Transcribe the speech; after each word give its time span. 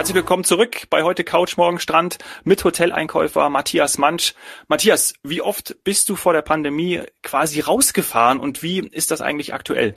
Herzlich 0.00 0.16
willkommen 0.16 0.44
zurück 0.44 0.86
bei 0.88 1.02
heute 1.02 1.24
Couch 1.24 1.58
Morgen 1.58 1.78
Strand 1.78 2.16
mit 2.42 2.64
Hoteleinkäufer 2.64 3.50
Matthias 3.50 3.98
Mansch. 3.98 4.32
Matthias, 4.66 5.12
wie 5.22 5.42
oft 5.42 5.76
bist 5.84 6.08
du 6.08 6.16
vor 6.16 6.32
der 6.32 6.40
Pandemie 6.40 7.02
quasi 7.22 7.60
rausgefahren 7.60 8.40
und 8.40 8.62
wie 8.62 8.78
ist 8.78 9.10
das 9.10 9.20
eigentlich 9.20 9.52
aktuell? 9.52 9.92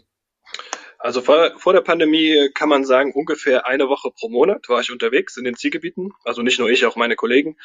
Also 0.99 1.21
vor, 1.21 1.57
vor 1.57 1.71
der 1.71 1.79
Pandemie 1.79 2.49
kann 2.53 2.67
man 2.67 2.83
sagen, 2.83 3.13
ungefähr 3.13 3.65
eine 3.65 3.87
Woche 3.87 4.09
pro 4.11 4.27
Monat 4.27 4.67
war 4.67 4.81
ich 4.81 4.91
unterwegs 4.91 5.37
in 5.37 5.45
den 5.45 5.55
Zielgebieten. 5.55 6.11
Also 6.25 6.41
nicht 6.41 6.59
nur 6.59 6.69
ich, 6.69 6.85
auch 6.85 6.97
meine 6.97 7.15
Kollegen. 7.15 7.55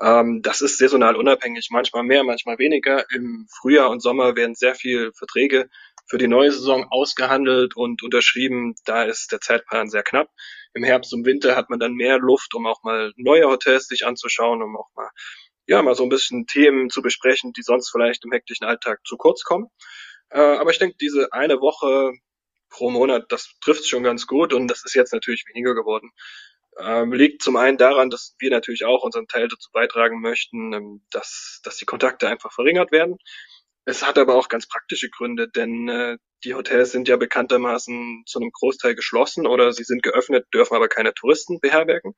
Ähm, 0.00 0.40
das 0.40 0.60
ist 0.60 0.78
saisonal 0.78 1.16
unabhängig, 1.16 1.66
manchmal 1.72 2.04
mehr, 2.04 2.22
manchmal 2.22 2.60
weniger. 2.60 3.06
Im 3.12 3.48
Frühjahr 3.50 3.90
und 3.90 3.98
Sommer 4.00 4.36
werden 4.36 4.54
sehr 4.54 4.76
viele 4.76 5.12
Verträge 5.14 5.68
für 6.08 6.18
die 6.18 6.28
neue 6.28 6.50
Saison 6.50 6.86
ausgehandelt 6.90 7.76
und 7.76 8.02
unterschrieben. 8.02 8.74
Da 8.84 9.04
ist 9.04 9.30
der 9.32 9.40
Zeitplan 9.40 9.88
sehr 9.88 10.02
knapp. 10.02 10.30
Im 10.74 10.84
Herbst 10.84 11.12
und 11.12 11.26
Winter 11.26 11.56
hat 11.56 11.70
man 11.70 11.78
dann 11.78 11.92
mehr 11.92 12.18
Luft, 12.18 12.54
um 12.54 12.66
auch 12.66 12.82
mal 12.82 13.12
neue 13.16 13.46
Hotels 13.46 13.86
sich 13.86 14.06
anzuschauen, 14.06 14.62
um 14.62 14.76
auch 14.76 14.88
mal 14.94 15.10
ja 15.66 15.82
mal 15.82 15.94
so 15.94 16.02
ein 16.02 16.08
bisschen 16.08 16.46
Themen 16.46 16.90
zu 16.90 17.02
besprechen, 17.02 17.52
die 17.52 17.62
sonst 17.62 17.90
vielleicht 17.90 18.24
im 18.24 18.32
hektischen 18.32 18.66
Alltag 18.66 19.00
zu 19.06 19.16
kurz 19.16 19.44
kommen. 19.44 19.66
Äh, 20.30 20.40
aber 20.40 20.70
ich 20.70 20.78
denke, 20.78 20.96
diese 20.98 21.32
eine 21.32 21.60
Woche 21.60 22.12
pro 22.70 22.90
Monat, 22.90 23.26
das 23.30 23.54
trifft 23.60 23.86
schon 23.86 24.02
ganz 24.02 24.26
gut 24.26 24.52
und 24.52 24.68
das 24.68 24.84
ist 24.84 24.94
jetzt 24.94 25.12
natürlich 25.12 25.44
weniger 25.52 25.74
geworden. 25.74 26.10
Ähm, 26.80 27.12
liegt 27.12 27.42
zum 27.42 27.56
einen 27.56 27.76
daran, 27.76 28.08
dass 28.08 28.36
wir 28.38 28.50
natürlich 28.50 28.84
auch 28.84 29.02
unseren 29.02 29.26
Teil 29.26 29.48
dazu 29.48 29.70
beitragen 29.72 30.20
möchten, 30.20 30.72
ähm, 30.72 31.02
dass, 31.10 31.60
dass 31.64 31.76
die 31.76 31.86
Kontakte 31.86 32.28
einfach 32.28 32.52
verringert 32.52 32.92
werden. 32.92 33.18
Es 33.88 34.06
hat 34.06 34.18
aber 34.18 34.34
auch 34.34 34.50
ganz 34.50 34.68
praktische 34.68 35.08
Gründe, 35.08 35.48
denn 35.48 35.88
äh, 35.88 36.18
die 36.44 36.52
Hotels 36.52 36.92
sind 36.92 37.08
ja 37.08 37.16
bekanntermaßen 37.16 38.22
zu 38.26 38.38
einem 38.38 38.50
Großteil 38.52 38.94
geschlossen 38.94 39.46
oder 39.46 39.72
sie 39.72 39.82
sind 39.82 40.02
geöffnet, 40.02 40.44
dürfen 40.52 40.74
aber 40.74 40.88
keine 40.88 41.14
Touristen 41.14 41.58
beherbergen. 41.58 42.12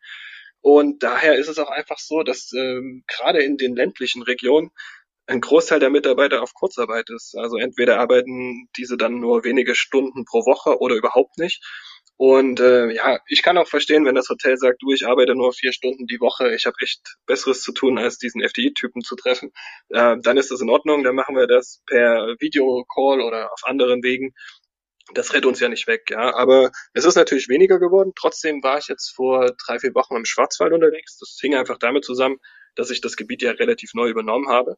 Und 0.63 1.05
daher 1.05 1.37
ist 1.37 1.47
es 1.47 1.61
auch 1.61 1.71
einfach 1.71 2.01
so, 2.01 2.25
dass 2.25 2.51
ähm, 2.55 3.05
gerade 3.07 3.45
in 3.45 3.57
den 3.57 3.77
ländlichen 3.77 4.25
Regionen 4.25 4.71
ein 5.29 5.41
Großteil 5.41 5.79
der 5.79 5.91
Mitarbeiter 5.91 6.43
auf 6.43 6.55
Kurzarbeit 6.55 7.09
ist. 7.09 7.37
Also 7.39 7.57
entweder 7.57 8.01
arbeiten 8.01 8.69
diese 8.77 8.97
dann 8.97 9.21
nur 9.21 9.45
wenige 9.45 9.77
Stunden 9.77 10.25
pro 10.25 10.41
Woche 10.47 10.81
oder 10.81 10.97
überhaupt 10.97 11.39
nicht. 11.39 11.65
Und 12.21 12.61
äh, 12.61 12.93
ja, 12.93 13.19
ich 13.29 13.43
kann 13.43 13.57
auch 13.57 13.67
verstehen, 13.67 14.05
wenn 14.05 14.15
das 14.15 14.29
Hotel 14.29 14.59
sagt, 14.59 14.83
du, 14.83 14.93
ich 14.93 15.07
arbeite 15.07 15.35
nur 15.35 15.55
vier 15.55 15.73
Stunden 15.73 16.07
die 16.07 16.21
Woche, 16.21 16.55
ich 16.55 16.67
habe 16.67 16.77
echt 16.83 17.17
Besseres 17.25 17.63
zu 17.63 17.73
tun, 17.73 17.97
als 17.97 18.19
diesen 18.19 18.43
FDI-Typen 18.43 19.01
zu 19.01 19.17
treffen, 19.17 19.53
äh, 19.89 20.19
dann 20.21 20.37
ist 20.37 20.51
das 20.51 20.61
in 20.61 20.69
Ordnung, 20.69 21.03
dann 21.03 21.15
machen 21.15 21.35
wir 21.35 21.47
das 21.47 21.81
per 21.87 22.37
Videocall 22.39 23.23
oder 23.23 23.51
auf 23.51 23.63
anderen 23.65 24.03
Wegen. 24.03 24.35
Das 25.15 25.33
rennt 25.33 25.47
uns 25.47 25.61
ja 25.61 25.71
nicht 25.71 25.87
weg, 25.87 26.11
ja. 26.11 26.35
Aber 26.35 26.73
es 26.93 27.07
ist 27.07 27.17
natürlich 27.17 27.49
weniger 27.49 27.79
geworden. 27.79 28.13
Trotzdem 28.15 28.63
war 28.63 28.77
ich 28.77 28.89
jetzt 28.89 29.15
vor 29.17 29.57
drei, 29.67 29.79
vier 29.79 29.95
Wochen 29.95 30.15
im 30.15 30.27
Schwarzwald 30.27 30.75
unterwegs. 30.75 31.17
Das 31.17 31.39
hing 31.41 31.55
einfach 31.55 31.79
damit 31.79 32.05
zusammen, 32.05 32.37
dass 32.75 32.91
ich 32.91 33.01
das 33.01 33.17
Gebiet 33.17 33.41
ja 33.41 33.53
relativ 33.53 33.95
neu 33.95 34.11
übernommen 34.11 34.51
habe 34.51 34.77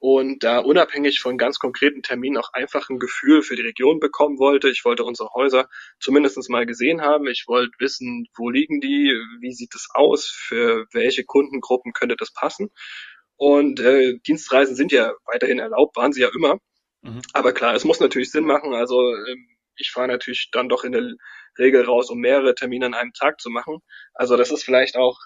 und 0.00 0.42
da 0.42 0.58
unabhängig 0.60 1.20
von 1.20 1.36
ganz 1.36 1.58
konkreten 1.58 2.02
Terminen 2.02 2.38
auch 2.38 2.54
einfach 2.54 2.88
ein 2.88 2.98
Gefühl 2.98 3.42
für 3.42 3.54
die 3.54 3.62
Region 3.62 4.00
bekommen 4.00 4.38
wollte. 4.38 4.70
Ich 4.70 4.86
wollte 4.86 5.04
unsere 5.04 5.28
Häuser 5.34 5.68
zumindest 6.00 6.48
mal 6.48 6.64
gesehen 6.64 7.02
haben. 7.02 7.26
Ich 7.26 7.44
wollte 7.46 7.72
wissen, 7.78 8.26
wo 8.34 8.48
liegen 8.48 8.80
die, 8.80 9.12
wie 9.40 9.52
sieht 9.52 9.74
es 9.74 9.88
aus, 9.92 10.26
für 10.26 10.86
welche 10.92 11.24
Kundengruppen 11.24 11.92
könnte 11.92 12.16
das 12.16 12.32
passen. 12.32 12.70
Und 13.36 13.78
äh, 13.80 14.18
Dienstreisen 14.26 14.74
sind 14.74 14.90
ja 14.90 15.12
weiterhin 15.26 15.58
erlaubt, 15.58 15.96
waren 15.96 16.12
sie 16.12 16.22
ja 16.22 16.30
immer. 16.34 16.58
Mhm. 17.02 17.20
Aber 17.34 17.52
klar, 17.52 17.74
es 17.74 17.84
muss 17.84 18.00
natürlich 18.00 18.30
Sinn 18.30 18.44
machen. 18.44 18.72
Also 18.72 19.14
äh, 19.14 19.36
ich 19.76 19.90
fahre 19.90 20.08
natürlich 20.08 20.48
dann 20.50 20.70
doch 20.70 20.82
in 20.84 20.92
der 20.92 21.12
Regel 21.58 21.84
raus, 21.84 22.08
um 22.08 22.20
mehrere 22.20 22.54
Termine 22.54 22.86
an 22.86 22.94
einem 22.94 23.12
Tag 23.12 23.38
zu 23.38 23.50
machen. 23.50 23.80
Also 24.14 24.38
das 24.38 24.50
ist 24.50 24.64
vielleicht 24.64 24.96
auch 24.96 25.18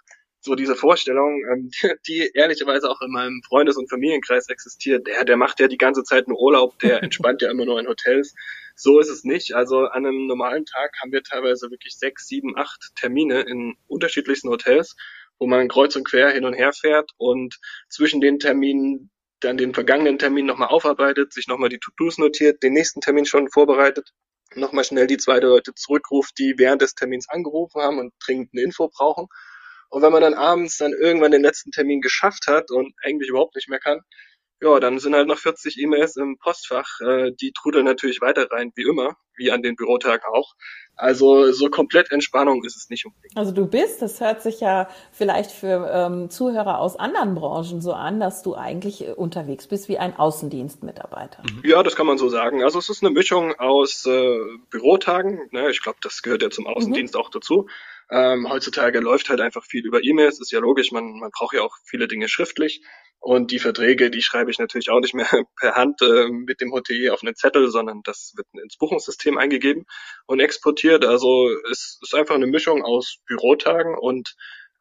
so 0.44 0.55
diese 0.55 0.77
Vorstellung, 0.77 1.43
ähm, 1.50 1.71
die, 1.71 1.94
die 2.06 2.31
ehrlicherweise 2.34 2.91
auch 2.91 3.00
in 3.00 3.10
meinem 3.10 3.43
Freundes- 3.43 3.77
und 3.77 3.88
Familienkreis 3.88 4.49
existiert, 4.49 5.06
der, 5.06 5.25
der 5.25 5.37
macht 5.37 5.59
ja 5.59 5.69
die 5.69 5.78
ganze 5.78 6.05
Zeit 6.05 6.27
einen 6.27 6.37
Urlaub, 6.37 6.78
der 6.81 7.03
entspannt 7.03 7.43
ja 7.43 7.50
immer 7.50 7.65
nur 7.65 7.81
in 7.81 7.88
Hotels. 7.88 8.34
So 8.77 9.00
ist 9.00 9.09
es 9.09 9.25
nicht. 9.25 9.54
Also 9.54 9.87
an 9.87 10.04
einem 10.04 10.27
normalen 10.27 10.66
Tag 10.66 10.94
haben 11.00 11.12
wir 11.12 11.22
teilweise 11.22 11.71
wirklich 11.71 11.97
sechs, 11.97 12.27
sieben, 12.27 12.56
acht 12.59 12.93
Termine 12.97 13.41
in 13.43 13.77
unterschiedlichsten 13.87 14.50
Hotels, 14.50 14.97
wo 15.38 15.47
man 15.47 15.69
kreuz 15.69 15.97
und 15.97 16.06
quer 16.06 16.31
hin 16.31 16.44
und 16.44 16.54
her 16.54 16.72
fährt 16.72 17.12
und 17.16 17.59
zwischen 17.88 18.21
den 18.21 18.38
Terminen 18.38 19.10
dann 19.41 19.56
den 19.56 19.75
vergangenen 19.75 20.19
Termin 20.19 20.47
nochmal 20.47 20.69
aufarbeitet, 20.69 21.33
sich 21.33 21.49
nochmal 21.49 21.69
die 21.69 21.78
To-Dos 21.78 22.19
notiert, 22.19 22.62
den 22.62 22.72
nächsten 22.72 23.00
Termin 23.00 23.27
schon 23.27 23.50
vorbereitet, 23.50 24.10
nochmal 24.54 24.84
schnell 24.84 25.06
die 25.06 25.19
zwei 25.19 25.38
Leute 25.38 25.75
zurückruft, 25.75 26.38
die 26.38 26.54
während 26.56 26.83
des 26.83 26.94
Termins 26.94 27.28
angerufen 27.28 27.83
haben 27.83 27.99
und 27.99 28.12
dringend 28.25 28.50
eine 28.53 28.62
Info 28.62 28.88
brauchen 28.88 29.28
und 29.94 30.03
wenn 30.03 30.10
man 30.10 30.22
dann 30.22 30.34
abends 30.34 30.78
dann 30.78 30.93
irgendwann 30.93 31.31
den 31.31 31.43
letzten 31.43 31.71
Termin 31.71 32.00
geschafft 32.00 32.49
hat 32.49 32.72
und 32.72 32.93
eigentlich 33.05 33.28
überhaupt 33.28 33.55
nicht 33.55 33.69
mehr 33.69 33.78
kann, 33.78 34.00
ja, 34.60 34.81
dann 34.81 34.99
sind 34.99 35.15
halt 35.15 35.28
noch 35.28 35.38
40 35.38 35.78
E-Mails 35.78 36.16
im 36.16 36.37
Postfach. 36.38 37.00
Äh, 37.00 37.31
die 37.41 37.53
trudeln 37.53 37.84
natürlich 37.84 38.21
weiter 38.21 38.50
rein, 38.50 38.72
wie 38.75 38.83
immer, 38.83 39.15
wie 39.37 39.53
an 39.53 39.62
den 39.62 39.77
Bürotagen 39.77 40.25
auch. 40.33 40.54
Also 40.97 41.53
so 41.53 41.69
komplett 41.69 42.10
Entspannung 42.10 42.65
ist 42.65 42.77
es 42.77 42.88
nicht 42.88 43.06
unbedingt. 43.06 43.37
Also 43.37 43.53
du 43.53 43.66
bist, 43.66 44.03
das 44.03 44.21
hört 44.21 44.43
sich 44.43 44.59
ja 44.59 44.88
vielleicht 45.12 45.53
für 45.53 45.88
ähm, 45.93 46.28
Zuhörer 46.28 46.81
aus 46.81 46.97
anderen 46.97 47.37
Branchen 47.37 47.81
so 47.81 47.93
an, 47.93 48.19
dass 48.19 48.43
du 48.43 48.56
eigentlich 48.56 49.06
unterwegs 49.16 49.69
bist 49.69 49.88
wie 49.88 49.99
ein 49.99 50.16
Außendienstmitarbeiter. 50.16 51.43
Mhm. 51.43 51.62
Ja, 51.65 51.84
das 51.84 51.94
kann 51.94 52.06
man 52.06 52.19
so 52.19 52.28
sagen. 52.28 52.65
Also 52.65 52.81
es 52.81 52.88
ist 52.88 53.04
eine 53.04 53.12
Mischung 53.12 53.54
aus 53.59 54.06
äh, 54.06 54.38
Bürotagen. 54.71 55.49
Ne? 55.53 55.71
Ich 55.71 55.83
glaube, 55.83 55.99
das 56.03 56.22
gehört 56.22 56.43
ja 56.43 56.50
zum 56.50 56.66
Außendienst 56.66 57.15
mhm. 57.15 57.21
auch 57.21 57.31
dazu. 57.31 57.69
Ähm, 58.10 58.48
heutzutage 58.48 59.00
läuft 59.00 59.28
halt 59.31 59.41
einfach 59.41 59.65
viel 59.65 59.84
über 59.84 60.03
E-Mails, 60.03 60.41
ist 60.41 60.53
ja 60.53 60.60
logisch, 60.60 60.92
man, 60.92 61.19
man 61.19 61.31
braucht 61.31 61.54
ja 61.54 61.62
auch 61.62 61.76
viele 61.84 62.09
Dinge 62.09 62.28
schriftlich. 62.28 62.82
Und 63.20 63.53
die 63.53 63.59
Verträge, 63.59 64.10
die 64.10 64.20
schreibe 64.20 64.50
ich 64.50 64.59
natürlich 64.59 64.91
auch 64.91 65.00
nicht 65.00 65.15
mehr 65.15 65.26
per 65.59 65.76
Hand 65.76 66.03
äh, 66.03 66.28
mit 66.28 66.60
dem 66.60 66.72
Hotelier 66.72 67.15
auf 67.15 67.22
einen 67.22 67.34
Zettel, 67.34 67.70
sondern 67.70 68.03
das 68.04 68.34
wird 68.37 68.47
ins 68.62 68.76
Buchungssystem 68.76 69.38
eingegeben 69.38 69.87
und 70.26 70.41
exportiert. 70.41 71.06
Also 71.06 71.48
es 71.70 71.98
ist 72.03 72.15
einfach 72.15 72.34
eine 72.34 72.47
Mischung 72.47 72.82
aus 72.82 73.16
Bürotagen 73.26 73.97
und 73.97 74.34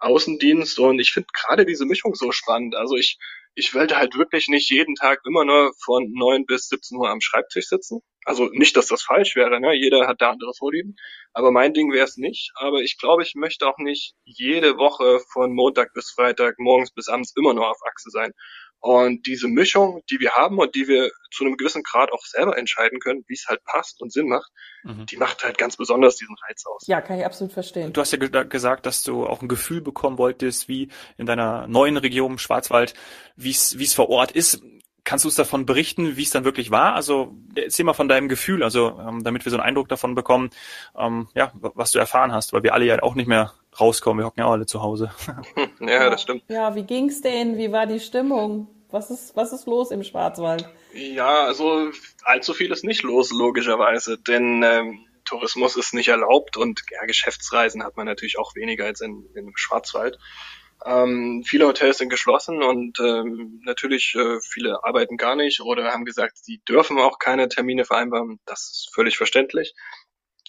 Außendienst. 0.03 0.79
Und 0.79 0.99
ich 0.99 1.11
finde 1.11 1.27
gerade 1.33 1.65
diese 1.65 1.85
Mischung 1.85 2.15
so 2.15 2.31
spannend. 2.31 2.75
Also 2.75 2.95
ich, 2.95 3.17
ich 3.55 3.73
wollte 3.73 3.97
halt 3.97 4.17
wirklich 4.17 4.47
nicht 4.47 4.69
jeden 4.69 4.95
Tag 4.95 5.19
immer 5.25 5.45
nur 5.45 5.73
von 5.83 6.11
neun 6.11 6.45
bis 6.45 6.67
17 6.69 6.97
Uhr 6.97 7.09
am 7.09 7.21
Schreibtisch 7.21 7.67
sitzen, 7.67 8.01
also 8.25 8.45
nicht, 8.53 8.77
dass 8.77 8.87
das 8.87 9.03
falsch 9.03 9.35
wäre, 9.35 9.59
ne? 9.59 9.73
jeder 9.73 10.07
hat 10.07 10.21
da 10.21 10.31
andere 10.31 10.53
Vorlieben, 10.57 10.95
aber 11.33 11.51
mein 11.51 11.73
Ding 11.73 11.91
wäre 11.91 12.05
es 12.05 12.17
nicht. 12.17 12.51
Aber 12.55 12.81
ich 12.81 12.97
glaube, 12.97 13.23
ich 13.23 13.35
möchte 13.35 13.67
auch 13.67 13.77
nicht 13.77 14.13
jede 14.23 14.77
Woche 14.77 15.19
von 15.31 15.53
Montag 15.53 15.93
bis 15.93 16.11
Freitag, 16.11 16.55
morgens 16.57 16.91
bis 16.91 17.09
abends 17.09 17.33
immer 17.35 17.53
nur 17.53 17.69
auf 17.69 17.79
Achse 17.85 18.09
sein. 18.09 18.31
Und 18.83 19.27
diese 19.27 19.47
Mischung, 19.47 20.01
die 20.11 20.19
wir 20.19 20.31
haben 20.31 20.59
und 20.59 20.75
die 20.75 20.89
wir 20.89 21.09
zu 21.31 21.45
einem 21.45 21.55
gewissen 21.55 21.83
Grad 21.83 22.11
auch 22.11 22.21
selber 22.25 22.57
entscheiden 22.57 22.99
können, 22.99 23.23
wie 23.27 23.33
es 23.33 23.45
halt 23.47 23.63
passt 23.63 24.01
und 24.01 24.11
Sinn 24.11 24.27
macht, 24.27 24.51
mhm. 24.83 25.05
die 25.05 25.15
macht 25.15 25.41
halt 25.45 25.57
ganz 25.57 25.77
besonders 25.77 26.17
diesen 26.17 26.35
Reiz 26.45 26.65
aus. 26.65 26.85
Ja, 26.85 26.99
kann 26.99 27.17
ich 27.17 27.25
absolut 27.25 27.53
verstehen. 27.53 27.93
Du 27.93 28.01
hast 28.01 28.11
ja 28.11 28.17
gesagt, 28.19 28.85
dass 28.85 29.01
du 29.01 29.25
auch 29.25 29.41
ein 29.41 29.47
Gefühl 29.47 29.79
bekommen 29.79 30.17
wolltest, 30.17 30.67
wie 30.67 30.89
in 31.17 31.25
deiner 31.25 31.65
neuen 31.67 31.95
Region 31.95 32.37
Schwarzwald, 32.37 32.93
wie 33.37 33.51
es 33.51 33.79
wie 33.79 33.85
es 33.85 33.93
vor 33.93 34.09
Ort 34.09 34.33
ist. 34.33 34.61
Kannst 35.05 35.23
du 35.23 35.29
uns 35.29 35.35
davon 35.35 35.65
berichten, 35.65 36.17
wie 36.17 36.23
es 36.23 36.31
dann 36.31 36.43
wirklich 36.43 36.69
war? 36.69 36.93
Also 36.93 37.37
erzähl 37.55 37.85
mal 37.85 37.93
von 37.93 38.09
deinem 38.09 38.27
Gefühl, 38.27 38.63
also 38.63 38.99
ähm, 38.99 39.23
damit 39.23 39.45
wir 39.45 39.49
so 39.49 39.55
einen 39.55 39.65
Eindruck 39.65 39.87
davon 39.87 40.13
bekommen, 40.13 40.49
ähm, 40.97 41.29
ja, 41.35 41.53
was 41.53 41.91
du 41.91 41.99
erfahren 41.99 42.33
hast, 42.33 42.51
weil 42.51 42.63
wir 42.63 42.73
alle 42.73 42.83
ja 42.83 43.01
auch 43.01 43.15
nicht 43.15 43.27
mehr 43.27 43.53
rauskommen, 43.79 44.21
wir 44.21 44.27
hocken 44.27 44.41
ja 44.41 44.47
auch 44.47 44.51
alle 44.53 44.65
zu 44.65 44.81
Hause. 44.81 45.11
ja, 45.79 46.09
das 46.09 46.21
stimmt. 46.21 46.43
Ja, 46.47 46.75
wie 46.75 46.83
ging's 46.83 47.21
denen? 47.21 47.57
Wie 47.57 47.71
war 47.71 47.85
die 47.85 47.99
Stimmung? 47.99 48.67
Was 48.89 49.09
ist, 49.09 49.35
was 49.35 49.53
ist 49.53 49.65
los 49.65 49.91
im 49.91 50.03
Schwarzwald? 50.03 50.69
Ja, 50.93 51.45
also 51.45 51.89
allzu 52.23 52.53
viel 52.53 52.71
ist 52.71 52.83
nicht 52.83 53.01
los, 53.01 53.31
logischerweise, 53.31 54.19
denn 54.19 54.61
ähm, 54.63 55.07
Tourismus 55.25 55.75
ist 55.75 55.93
nicht 55.93 56.09
erlaubt 56.09 56.57
und 56.57 56.81
ja, 56.91 57.05
Geschäftsreisen 57.05 57.83
hat 57.83 57.97
man 57.97 58.05
natürlich 58.05 58.37
auch 58.37 58.55
weniger 58.55 58.85
als 58.85 59.01
in, 59.01 59.27
in 59.35 59.51
Schwarzwald. 59.55 60.19
Ähm, 60.85 61.43
viele 61.45 61.65
Hotels 61.65 61.97
sind 61.99 62.09
geschlossen 62.09 62.61
und 62.61 62.99
ähm, 62.99 63.61
natürlich 63.63 64.15
äh, 64.15 64.39
viele 64.41 64.83
arbeiten 64.83 65.17
gar 65.17 65.35
nicht 65.35 65.61
oder 65.61 65.91
haben 65.91 66.05
gesagt, 66.05 66.37
sie 66.37 66.61
dürfen 66.67 66.99
auch 66.99 67.19
keine 67.19 67.47
Termine 67.47 67.85
vereinbaren. 67.85 68.39
Das 68.45 68.69
ist 68.71 68.91
völlig 68.93 69.17
verständlich. 69.17 69.73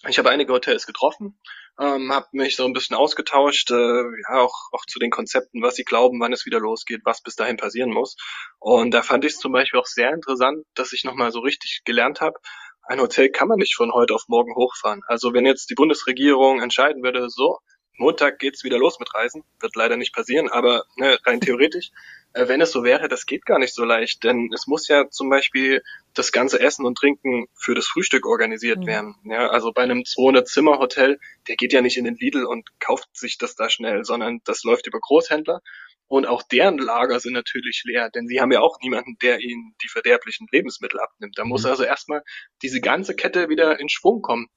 Ich 0.08 0.18
habe 0.18 0.30
einige 0.30 0.52
Hotels 0.52 0.86
getroffen, 0.86 1.38
ähm, 1.80 2.12
habe 2.12 2.26
mich 2.32 2.56
so 2.56 2.64
ein 2.64 2.72
bisschen 2.72 2.96
ausgetauscht, 2.96 3.70
äh, 3.70 3.74
ja 3.74 4.40
auch, 4.40 4.68
auch 4.72 4.84
zu 4.86 4.98
den 4.98 5.10
Konzepten, 5.10 5.62
was 5.62 5.74
sie 5.74 5.84
glauben, 5.84 6.20
wann 6.20 6.32
es 6.32 6.46
wieder 6.46 6.60
losgeht, 6.60 7.00
was 7.04 7.22
bis 7.22 7.36
dahin 7.36 7.56
passieren 7.56 7.90
muss. 7.90 8.16
Und 8.58 8.92
da 8.92 9.02
fand 9.02 9.24
ich 9.24 9.32
es 9.32 9.38
zum 9.38 9.52
Beispiel 9.52 9.80
auch 9.80 9.86
sehr 9.86 10.12
interessant, 10.12 10.64
dass 10.74 10.92
ich 10.92 11.04
nochmal 11.04 11.32
so 11.32 11.40
richtig 11.40 11.82
gelernt 11.84 12.20
habe, 12.20 12.38
ein 12.86 13.00
Hotel 13.00 13.30
kann 13.30 13.48
man 13.48 13.58
nicht 13.58 13.74
von 13.74 13.92
heute 13.92 14.14
auf 14.14 14.24
morgen 14.28 14.54
hochfahren. 14.54 15.00
Also 15.06 15.32
wenn 15.32 15.46
jetzt 15.46 15.70
die 15.70 15.74
Bundesregierung 15.74 16.60
entscheiden 16.60 17.02
würde, 17.02 17.30
so, 17.30 17.58
Montag 17.96 18.38
geht's 18.38 18.64
wieder 18.64 18.78
los 18.78 18.98
mit 18.98 19.14
Reisen. 19.14 19.44
Wird 19.60 19.76
leider 19.76 19.96
nicht 19.96 20.14
passieren, 20.14 20.48
aber 20.48 20.84
ne, 20.96 21.18
rein 21.24 21.40
theoretisch, 21.40 21.90
äh, 22.32 22.48
wenn 22.48 22.60
es 22.60 22.72
so 22.72 22.82
wäre, 22.82 23.08
das 23.08 23.26
geht 23.26 23.46
gar 23.46 23.58
nicht 23.58 23.74
so 23.74 23.84
leicht, 23.84 24.24
denn 24.24 24.50
es 24.52 24.66
muss 24.66 24.88
ja 24.88 25.08
zum 25.08 25.30
Beispiel 25.30 25.82
das 26.12 26.32
ganze 26.32 26.60
Essen 26.60 26.84
und 26.84 26.98
Trinken 26.98 27.46
für 27.54 27.74
das 27.74 27.86
Frühstück 27.86 28.26
organisiert 28.26 28.80
mhm. 28.80 28.86
werden. 28.86 29.14
Ja, 29.24 29.48
also 29.48 29.72
bei 29.72 29.82
einem 29.82 30.00
200-Zimmer-Hotel, 30.00 31.18
der 31.48 31.56
geht 31.56 31.72
ja 31.72 31.80
nicht 31.80 31.96
in 31.96 32.04
den 32.04 32.16
Lidl 32.16 32.44
und 32.44 32.68
kauft 32.80 33.08
sich 33.16 33.38
das 33.38 33.54
da 33.54 33.70
schnell, 33.70 34.04
sondern 34.04 34.40
das 34.44 34.64
läuft 34.64 34.86
über 34.86 34.98
Großhändler 35.00 35.60
und 36.06 36.26
auch 36.26 36.42
deren 36.42 36.78
Lager 36.78 37.18
sind 37.18 37.32
natürlich 37.32 37.82
leer, 37.84 38.10
denn 38.10 38.26
sie 38.26 38.40
haben 38.40 38.52
ja 38.52 38.60
auch 38.60 38.78
niemanden, 38.80 39.16
der 39.22 39.40
ihnen 39.40 39.74
die 39.82 39.88
verderblichen 39.88 40.46
Lebensmittel 40.50 41.00
abnimmt. 41.00 41.38
Da 41.38 41.44
muss 41.44 41.64
mhm. 41.64 41.70
also 41.70 41.84
erstmal 41.84 42.22
diese 42.62 42.80
ganze 42.80 43.14
Kette 43.14 43.48
wieder 43.48 43.80
in 43.80 43.88
Schwung 43.88 44.20
kommen. 44.20 44.48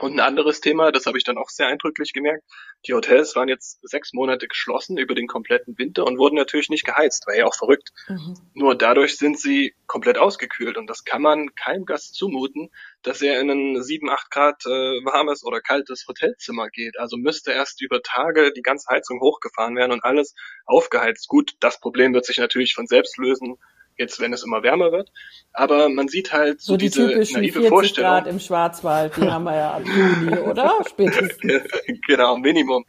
Und 0.00 0.14
ein 0.14 0.20
anderes 0.20 0.60
Thema, 0.60 0.92
das 0.92 1.04
habe 1.04 1.18
ich 1.18 1.24
dann 1.24 1.36
auch 1.36 1.50
sehr 1.50 1.66
eindrücklich 1.66 2.14
gemerkt, 2.14 2.42
die 2.86 2.94
Hotels 2.94 3.36
waren 3.36 3.48
jetzt 3.48 3.78
sechs 3.82 4.14
Monate 4.14 4.48
geschlossen 4.48 4.96
über 4.96 5.14
den 5.14 5.26
kompletten 5.26 5.76
Winter 5.76 6.06
und 6.06 6.18
wurden 6.18 6.36
natürlich 6.36 6.70
nicht 6.70 6.86
geheizt, 6.86 7.26
war 7.26 7.36
ja 7.36 7.44
auch 7.44 7.54
verrückt. 7.54 7.90
Mhm. 8.08 8.38
Nur 8.54 8.74
dadurch 8.74 9.18
sind 9.18 9.38
sie 9.38 9.74
komplett 9.86 10.16
ausgekühlt 10.16 10.78
und 10.78 10.88
das 10.88 11.04
kann 11.04 11.20
man 11.20 11.54
keinem 11.54 11.84
Gast 11.84 12.14
zumuten, 12.14 12.70
dass 13.02 13.20
er 13.20 13.40
in 13.40 13.50
ein 13.50 13.82
sieben, 13.82 14.08
acht 14.08 14.30
Grad 14.30 14.64
äh, 14.64 15.04
warmes 15.04 15.44
oder 15.44 15.60
kaltes 15.60 16.06
Hotelzimmer 16.08 16.70
geht. 16.70 16.98
Also 16.98 17.18
müsste 17.18 17.52
erst 17.52 17.82
über 17.82 18.00
Tage 18.02 18.52
die 18.52 18.62
ganze 18.62 18.88
Heizung 18.88 19.20
hochgefahren 19.20 19.76
werden 19.76 19.92
und 19.92 20.02
alles 20.02 20.34
aufgeheizt. 20.64 21.28
Gut, 21.28 21.52
das 21.60 21.78
Problem 21.78 22.14
wird 22.14 22.24
sich 22.24 22.38
natürlich 22.38 22.72
von 22.72 22.86
selbst 22.86 23.18
lösen, 23.18 23.56
jetzt 24.00 24.18
wenn 24.18 24.32
es 24.32 24.42
immer 24.42 24.64
wärmer 24.64 24.90
wird. 24.90 25.12
Aber 25.52 25.88
man 25.88 26.08
sieht 26.08 26.32
halt 26.32 26.60
so, 26.60 26.72
so 26.72 26.76
die 26.76 26.86
diese 26.86 27.08
typischen 27.08 27.40
naive 27.40 27.52
40 27.52 27.68
Vorstellung. 27.68 28.10
Grad 28.10 28.26
im 28.26 28.40
Schwarzwald, 28.40 29.16
die 29.16 29.30
haben 29.30 29.44
wir 29.44 29.54
ja 29.54 29.70
ab 29.74 29.82
Juni, 29.84 30.38
oder? 30.38 30.72
Spätestens. 30.88 31.62
genau, 32.08 32.36
Minimum. 32.38 32.84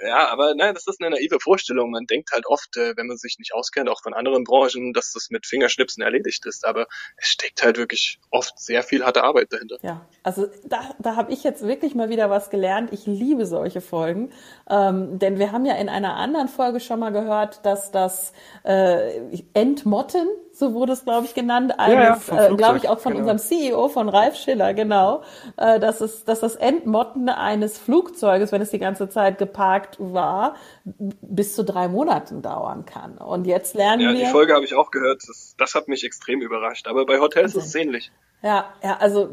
Ja, 0.00 0.28
aber 0.28 0.54
nein, 0.54 0.74
das 0.74 0.86
ist 0.86 1.00
eine 1.00 1.10
naive 1.10 1.40
Vorstellung. 1.40 1.90
Man 1.90 2.06
denkt 2.06 2.30
halt 2.32 2.46
oft, 2.46 2.76
äh, 2.76 2.96
wenn 2.96 3.08
man 3.08 3.16
sich 3.16 3.38
nicht 3.38 3.52
auskennt, 3.54 3.88
auch 3.88 4.02
von 4.02 4.14
anderen 4.14 4.44
Branchen, 4.44 4.92
dass 4.92 5.12
das 5.12 5.30
mit 5.30 5.46
Fingerschnipsen 5.46 6.02
erledigt 6.02 6.46
ist. 6.46 6.64
Aber 6.64 6.86
es 7.16 7.28
steckt 7.28 7.62
halt 7.62 7.78
wirklich 7.78 8.20
oft 8.30 8.58
sehr 8.58 8.82
viel 8.82 9.04
harte 9.04 9.24
Arbeit 9.24 9.52
dahinter. 9.52 9.78
Ja, 9.82 10.06
also 10.22 10.46
da, 10.64 10.94
da 10.98 11.16
habe 11.16 11.32
ich 11.32 11.42
jetzt 11.42 11.66
wirklich 11.66 11.94
mal 11.94 12.10
wieder 12.10 12.30
was 12.30 12.50
gelernt. 12.50 12.92
Ich 12.92 13.06
liebe 13.06 13.44
solche 13.44 13.80
Folgen, 13.80 14.32
ähm, 14.70 15.18
denn 15.18 15.38
wir 15.38 15.52
haben 15.52 15.64
ja 15.64 15.74
in 15.74 15.88
einer 15.88 16.16
anderen 16.16 16.48
Folge 16.48 16.78
schon 16.78 17.00
mal 17.00 17.10
gehört, 17.10 17.66
dass 17.66 17.90
das 17.90 18.32
äh, 18.64 19.20
Entmotten 19.54 20.28
so 20.52 20.74
wurde 20.74 20.92
es, 20.92 21.04
glaube 21.04 21.26
ich, 21.26 21.34
genannt, 21.34 21.78
eines, 21.78 22.26
ja, 22.28 22.36
ja, 22.36 22.46
äh, 22.48 22.54
glaube 22.54 22.78
ich, 22.78 22.88
auch 22.88 23.00
von 23.00 23.12
genau. 23.12 23.30
unserem 23.30 23.38
CEO, 23.38 23.88
von 23.88 24.08
Ralf 24.08 24.36
Schiller, 24.36 24.74
genau, 24.74 25.22
äh, 25.56 25.80
dass, 25.80 26.00
es, 26.00 26.24
dass 26.24 26.40
das 26.40 26.56
Entmotten 26.56 27.28
eines 27.28 27.78
Flugzeuges, 27.78 28.52
wenn 28.52 28.60
es 28.60 28.70
die 28.70 28.78
ganze 28.78 29.08
Zeit 29.08 29.38
geparkt 29.38 29.96
war, 29.98 30.56
bis 30.84 31.54
zu 31.54 31.64
drei 31.64 31.88
Monaten 31.88 32.42
dauern 32.42 32.84
kann. 32.84 33.16
Und 33.18 33.46
jetzt 33.46 33.74
lernen 33.74 34.02
ja, 34.02 34.10
wir... 34.10 34.18
Ja, 34.18 34.26
die 34.26 34.32
Folge 34.32 34.54
habe 34.54 34.64
ich 34.64 34.74
auch 34.74 34.90
gehört. 34.90 35.22
Das, 35.26 35.54
das 35.56 35.74
hat 35.74 35.88
mich 35.88 36.04
extrem 36.04 36.42
überrascht. 36.42 36.86
Aber 36.86 37.06
bei 37.06 37.18
Hotels 37.18 37.54
ist 37.54 37.66
es 37.66 37.74
ähnlich. 37.74 38.12
Ja, 38.42 38.66
ja, 38.82 38.96
also 38.98 39.30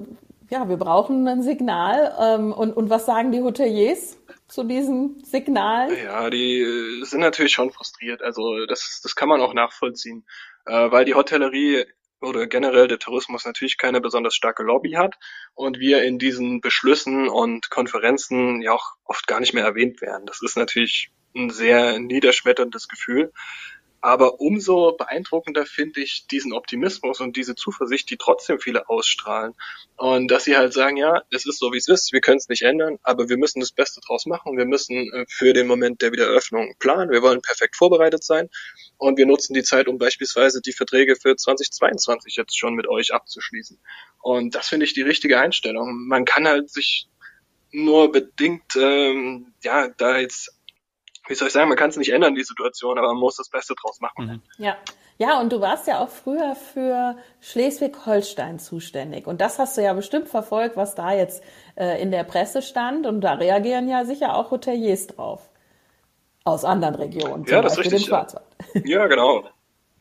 ja, 0.50 0.68
wir 0.68 0.77
brauchen 0.77 1.27
ein 1.27 1.44
Signal. 1.44 2.16
Ähm, 2.19 2.54
und, 2.54 2.75
und 2.75 2.89
was 2.89 3.06
sagen 3.06 3.31
die 3.31 3.42
Hoteliers? 3.42 4.19
Zu 4.50 4.63
diesem 4.63 5.24
Signal? 5.24 5.96
Ja, 5.98 6.30
die 6.30 6.60
äh, 6.60 7.04
sind 7.06 7.22
natürlich 7.22 7.54
schon 7.54 7.72
frustriert. 7.72 8.22
Also 8.22 8.66
das, 8.66 9.00
das 9.01 9.16
kann 9.16 9.30
man 9.30 9.42
auch 9.42 9.54
nachvollziehen 9.54 10.25
äh, 10.69 10.92
weil 10.92 11.06
die 11.06 11.16
Hotellerie 11.16 11.86
oder 12.22 12.48
generell 12.48 12.88
der 12.88 13.00
Tourismus 13.00 13.46
natürlich 13.46 13.78
keine 13.78 14.01
besonders 14.01 14.36
starke 14.36 14.63
Lobby 14.63 14.92
hat 14.92 15.16
und 15.54 15.80
wir 15.80 16.04
in 16.04 16.19
diesen 16.19 16.62
Beschlüssen 16.62 17.30
und 17.30 17.69
Konferenzen 17.69 18.62
ja 18.62 18.74
auch 18.74 18.94
oft 19.06 19.25
gar 19.25 19.40
nicht 19.40 19.54
mehr 19.54 19.63
erwähnt 19.63 20.01
werden. 20.01 20.25
Das 20.25 20.42
ist 20.42 20.57
natürlich 20.57 21.12
ein 21.36 21.50
sehr 21.50 22.00
niederschmetterndes 22.00 22.88
Gefühl. 22.88 23.31
Aber 24.01 24.40
umso 24.40 24.94
beeindruckender 24.94 25.66
finde 25.66 26.01
ich 26.01 26.25
diesen 26.28 26.54
Optimismus 26.54 27.19
und 27.19 27.36
diese 27.36 27.56
Zuversicht, 27.56 28.10
die 28.10 28.18
trotzdem 28.18 28.60
viele 28.60 28.88
ausstrahlen. 28.88 29.54
Und 29.98 30.31
dass 30.31 30.46
sie 30.46 30.56
halt 30.56 30.74
sagen, 30.74 30.96
ja, 30.96 31.24
es 31.31 31.46
ist 31.46 31.60
so, 31.60 31.74
wie 31.74 31.78
es 31.78 31.90
ist, 31.90 32.13
wir 32.13 32.22
können 32.22 32.38
es 32.38 32.48
nicht 32.48 32.62
ändern, 32.62 32.98
aber 33.04 33.28
wir 33.28 33.38
müssen 33.38 33.60
das 33.60 33.72
Beste 33.72 34.00
draus 34.00 34.25
machen. 34.25 34.57
Wir 34.57 34.66
müssen 34.66 35.12
äh, 35.13 35.25
für 35.28 35.54
den 35.54 35.68
Moment 35.68 36.01
der 36.01 36.13
Wiedereröffnung 36.13 36.75
planen. 36.80 37.12
Wir 37.12 37.22
wollen 37.22 37.42
perfekt 37.42 37.75
vorbereitet 37.75 38.24
sein. 38.24 38.50
Und 38.98 39.18
wir 39.18 39.25
nutzen 39.25 39.54
die 39.54 39.63
Zeit, 39.63 39.88
um 39.88 39.98
beispielsweise 39.98 40.62
die 40.62 40.74
Verträge 40.74 41.16
für 41.16 41.36
2022 41.36 42.38
jetzt 42.38 42.57
schon 42.57 42.75
mit 42.75 42.88
euch 42.88 43.13
abzuschließen. 43.13 43.80
Und 44.22 44.56
das 44.56 44.69
finde 44.69 44.86
ich 44.86 44.94
die 44.94 45.02
richtige 45.02 45.40
Einstellung. 45.40 46.07
Man 46.07 46.24
kann 46.25 46.48
halt 46.48 46.69
sich 46.69 47.10
nur 47.72 48.12
bedingt, 48.12 48.75
ähm, 48.75 49.54
ja, 49.63 49.90
da 49.90 50.19
jetzt 50.19 50.59
wie 51.30 51.36
soll 51.36 51.48
ich 51.48 51.54
sagen, 51.54 51.70
man 51.70 51.78
kann 51.78 51.92
es 51.92 51.98
nicht 51.98 52.12
ändern, 52.12 52.36
die 52.36 52.44
Situation, 52.44 52.98
aber 52.98 53.08
man 53.10 53.18
muss 53.18 53.38
das 53.38 53.50
Beste 53.50 53.76
draus 53.76 54.02
machen. 54.02 54.26
Mhm. 54.58 54.64
Ja. 54.64 54.78
Ja, 55.22 55.42
und 55.42 55.52
du 55.52 55.60
warst 55.60 55.86
ja 55.86 56.00
auch 56.00 56.08
früher 56.08 56.56
für 56.56 57.18
Schleswig-Holstein 57.42 58.58
zuständig. 58.58 59.28
Und 59.28 59.42
das 59.42 59.60
hast 59.60 59.76
du 59.76 59.81
ja 59.81 59.92
bestimmt 59.92 60.30
verfolgt, 60.30 60.78
was 60.78 60.96
da 60.96 61.14
jetzt 61.14 61.44
äh, 61.76 62.02
in 62.02 62.10
der 62.10 62.24
Presse 62.24 62.62
stand. 62.62 63.06
Und 63.06 63.20
da 63.20 63.34
reagieren 63.34 63.90
ja 63.90 64.06
sicher 64.06 64.34
auch 64.34 64.50
Hoteliers 64.50 65.08
drauf. 65.08 65.50
Aus 66.46 66.64
anderen 66.64 66.96
Regionen, 66.96 67.46
zum 67.46 67.54
ja, 67.54 67.62
das 67.62 67.76
Beispiel 67.76 67.88
ist 67.88 67.94
richtig, 67.94 68.06
den 68.06 68.10
Schwarzwald. 68.10 68.46
Ja, 68.86 69.08
genau. 69.08 69.44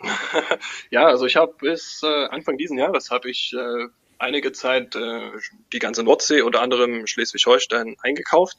ja, 0.91 1.07
also 1.07 1.27
ich 1.27 1.35
habe 1.35 1.53
bis 1.61 2.01
äh, 2.05 2.27
Anfang 2.27 2.57
diesen 2.57 2.79
Jahres 2.79 3.11
habe 3.11 3.29
ich 3.29 3.53
äh, 3.53 3.87
einige 4.19 4.53
Zeit 4.53 4.95
äh, 4.95 5.31
die 5.73 5.81
ganze 5.81 6.05
Nordsee, 6.05 6.43
unter 6.43 6.63
anderem 6.63 7.09
Schleswig-Holstein, 7.09 7.97
eingekauft 8.03 8.57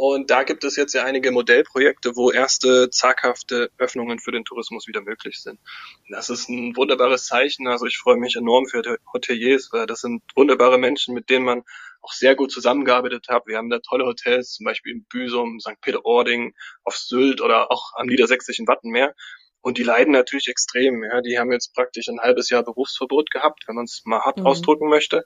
und 0.00 0.30
da 0.30 0.44
gibt 0.44 0.64
es 0.64 0.76
jetzt 0.76 0.94
ja 0.94 1.04
einige 1.04 1.30
Modellprojekte, 1.30 2.16
wo 2.16 2.30
erste 2.30 2.88
zaghafte 2.88 3.70
Öffnungen 3.76 4.18
für 4.18 4.32
den 4.32 4.46
Tourismus 4.46 4.86
wieder 4.88 5.02
möglich 5.02 5.42
sind. 5.42 5.60
Das 6.08 6.30
ist 6.30 6.48
ein 6.48 6.74
wunderbares 6.74 7.26
Zeichen. 7.26 7.66
Also 7.66 7.84
ich 7.84 7.98
freue 7.98 8.16
mich 8.16 8.34
enorm 8.34 8.66
für 8.66 8.80
die 8.80 8.96
Hoteliers, 9.12 9.68
weil 9.72 9.84
das 9.84 10.00
sind 10.00 10.22
wunderbare 10.34 10.78
Menschen, 10.78 11.12
mit 11.12 11.28
denen 11.28 11.44
man 11.44 11.64
auch 12.00 12.12
sehr 12.14 12.34
gut 12.34 12.50
zusammengearbeitet 12.50 13.26
hat. 13.28 13.46
Wir 13.46 13.58
haben 13.58 13.68
da 13.68 13.78
tolle 13.80 14.06
Hotels, 14.06 14.54
zum 14.54 14.64
Beispiel 14.64 14.92
in 14.92 15.04
Büsum, 15.04 15.60
St. 15.60 15.78
Peter-Ording, 15.82 16.54
auf 16.82 16.96
Sylt 16.96 17.42
oder 17.42 17.70
auch 17.70 17.92
am 17.96 18.06
niedersächsischen 18.06 18.66
Wattenmeer. 18.66 19.14
Und 19.62 19.76
die 19.76 19.82
leiden 19.82 20.12
natürlich 20.12 20.48
extrem. 20.48 21.02
Ja. 21.04 21.20
Die 21.20 21.38
haben 21.38 21.52
jetzt 21.52 21.74
praktisch 21.74 22.08
ein 22.08 22.20
halbes 22.20 22.48
Jahr 22.48 22.62
Berufsverbot 22.62 23.30
gehabt, 23.30 23.64
wenn 23.66 23.76
man 23.76 23.84
es 23.84 24.02
mal 24.04 24.20
hart 24.20 24.38
mhm. 24.38 24.46
ausdrücken 24.46 24.88
möchte. 24.88 25.24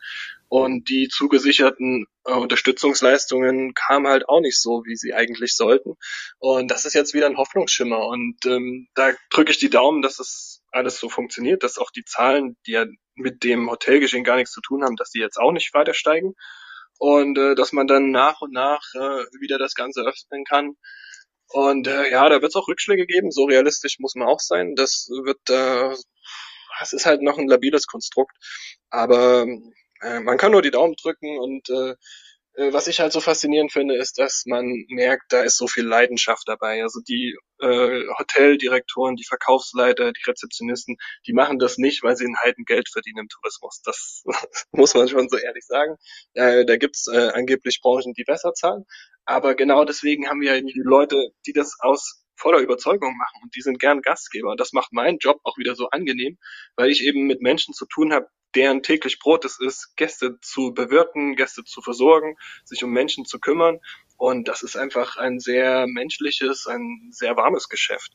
Und 0.49 0.89
die 0.89 1.09
zugesicherten 1.09 2.07
äh, 2.25 2.33
Unterstützungsleistungen 2.33 3.75
kamen 3.75 4.09
halt 4.09 4.29
auch 4.29 4.41
nicht 4.41 4.61
so, 4.61 4.83
wie 4.85 4.97
sie 4.97 5.15
eigentlich 5.15 5.55
sollten. 5.55 5.95
Und 6.39 6.71
das 6.71 6.85
ist 6.85 6.95
jetzt 6.95 7.15
wieder 7.15 7.27
ein 7.27 7.37
Hoffnungsschimmer. 7.37 8.07
Und 8.07 8.45
ähm, 8.47 8.89
da 8.95 9.13
drücke 9.31 9.53
ich 9.53 9.59
die 9.59 9.71
Daumen, 9.71 10.03
dass 10.03 10.19
es 10.19 10.63
alles 10.71 10.99
so 10.99 11.09
funktioniert, 11.09 11.63
dass 11.63 11.79
auch 11.79 11.91
die 11.91 12.05
Zahlen, 12.05 12.57
die 12.67 12.73
ja 12.73 12.87
mit 13.15 13.45
dem 13.45 13.71
Hotelgeschehen 13.71 14.25
gar 14.25 14.37
nichts 14.37 14.53
zu 14.53 14.61
tun 14.61 14.83
haben, 14.83 14.97
dass 14.97 15.11
die 15.11 15.21
jetzt 15.21 15.39
auch 15.39 15.53
nicht 15.53 15.73
weiter 15.75 15.95
steigen. 15.95 16.35
Und 16.99 17.39
äh, 17.39 17.55
dass 17.55 17.73
man 17.73 17.87
dann 17.87 18.11
nach 18.11 18.41
und 18.41 18.53
nach 18.53 18.83
äh, 18.95 19.25
wieder 19.41 19.59
das 19.59 19.75
Ganze 19.75 20.03
öffnen 20.03 20.45
kann. 20.45 20.77
Und 21.55 21.87
äh, 21.87 22.11
ja, 22.11 22.29
da 22.29 22.43
wird 22.43 22.51
es 22.51 22.57
auch 22.57 22.67
Rückschläge 22.67 23.07
geben, 23.07 23.31
so 23.31 23.45
realistisch 23.45 24.01
muss 24.01 24.17
man 24.17 24.27
auch 24.27 24.41
sein. 24.41 24.75
Das 24.75 25.09
wird, 25.09 25.39
äh, 25.51 25.95
es 26.83 26.93
ist 26.93 27.07
halt 27.07 27.23
noch 27.23 27.39
ein 27.39 27.47
labiles 27.47 27.87
Konstrukt. 27.87 28.37
Aber 28.91 29.47
äh, 30.03 30.19
man 30.19 30.37
kann 30.37 30.51
nur 30.51 30.63
die 30.63 30.73
Daumen 30.73 30.97
drücken 31.01 31.39
und 31.39 31.71
äh, 31.71 31.95
was 32.57 32.87
ich 32.87 33.01
halt 33.01 33.13
so 33.13 33.21
faszinierend 33.21 33.73
finde, 33.73 33.97
ist, 33.97 34.19
dass 34.19 34.45
man 34.47 34.85
merkt, 34.89 35.33
da 35.33 35.43
ist 35.43 35.57
so 35.57 35.67
viel 35.67 35.85
Leidenschaft 35.85 36.45
dabei. 36.47 36.83
Also 36.83 37.01
die 37.01 37.37
äh, 37.61 38.03
Hoteldirektoren, 38.19 39.17
die 39.17 39.25
Verkaufsleiter, 39.25 40.13
die 40.13 40.23
Rezeptionisten, 40.27 40.97
die 41.27 41.33
machen 41.33 41.59
das 41.59 41.79
nicht, 41.79 42.03
weil 42.03 42.17
sie 42.17 42.27
ein 42.27 42.37
Heiden 42.45 42.65
Geld 42.65 42.89
verdienen 42.89 43.21
im 43.21 43.29
Tourismus. 43.29 43.81
Das 43.85 44.23
muss 44.73 44.95
man 44.95 45.09
schon 45.09 45.29
so 45.29 45.37
ehrlich 45.37 45.65
sagen. 45.67 45.97
Äh, 46.35 46.65
da 46.65 46.77
gibt's 46.77 47.09
äh, 47.09 47.31
angeblich 47.35 47.81
Branchen, 47.83 48.13
die 48.15 48.25
besser 48.25 48.53
zahlen. 48.53 48.85
Aber 49.25 49.55
genau 49.55 49.85
deswegen 49.85 50.29
haben 50.29 50.41
wir 50.41 50.55
ja 50.55 50.61
die 50.61 50.83
Leute, 50.85 51.31
die 51.47 51.53
das 51.53 51.77
aus 51.81 52.25
voller 52.37 52.59
Überzeugung 52.59 53.17
machen 53.17 53.41
und 53.43 53.55
die 53.57 53.63
sind 53.63 53.79
gern 53.79 54.03
Gastgeber. 54.03 54.51
Und 54.51 54.61
das 54.61 54.73
macht 54.73 54.93
meinen 54.93 55.19
Job 55.19 55.39
auch 55.45 55.57
wieder 55.57 55.75
so 55.75 55.89
angenehm, 55.91 56.39
weil 56.77 56.91
ich 56.91 57.05
eben 57.05 57.27
mit 57.27 57.41
Menschen 57.41 57.75
zu 57.75 57.87
tun 57.87 58.13
habe, 58.13 58.29
deren 58.55 58.83
täglich 58.83 59.19
Brot 59.19 59.45
es 59.45 59.61
ist, 59.61 59.97
Gäste 59.97 60.39
zu 60.41 60.73
bewirten, 60.73 61.37
Gäste 61.37 61.65
zu 61.65 61.83
versorgen, 61.83 62.37
sich 62.65 62.83
um 62.85 62.91
Menschen 62.91 63.25
zu 63.25 63.39
kümmern. 63.39 63.81
Und 64.17 64.49
das 64.49 64.63
ist 64.63 64.77
einfach 64.77 65.17
ein 65.17 65.41
sehr 65.41 65.87
menschliches, 65.87 66.67
ein 66.67 67.11
sehr 67.11 67.37
warmes 67.37 67.69
Geschäft. 67.69 68.13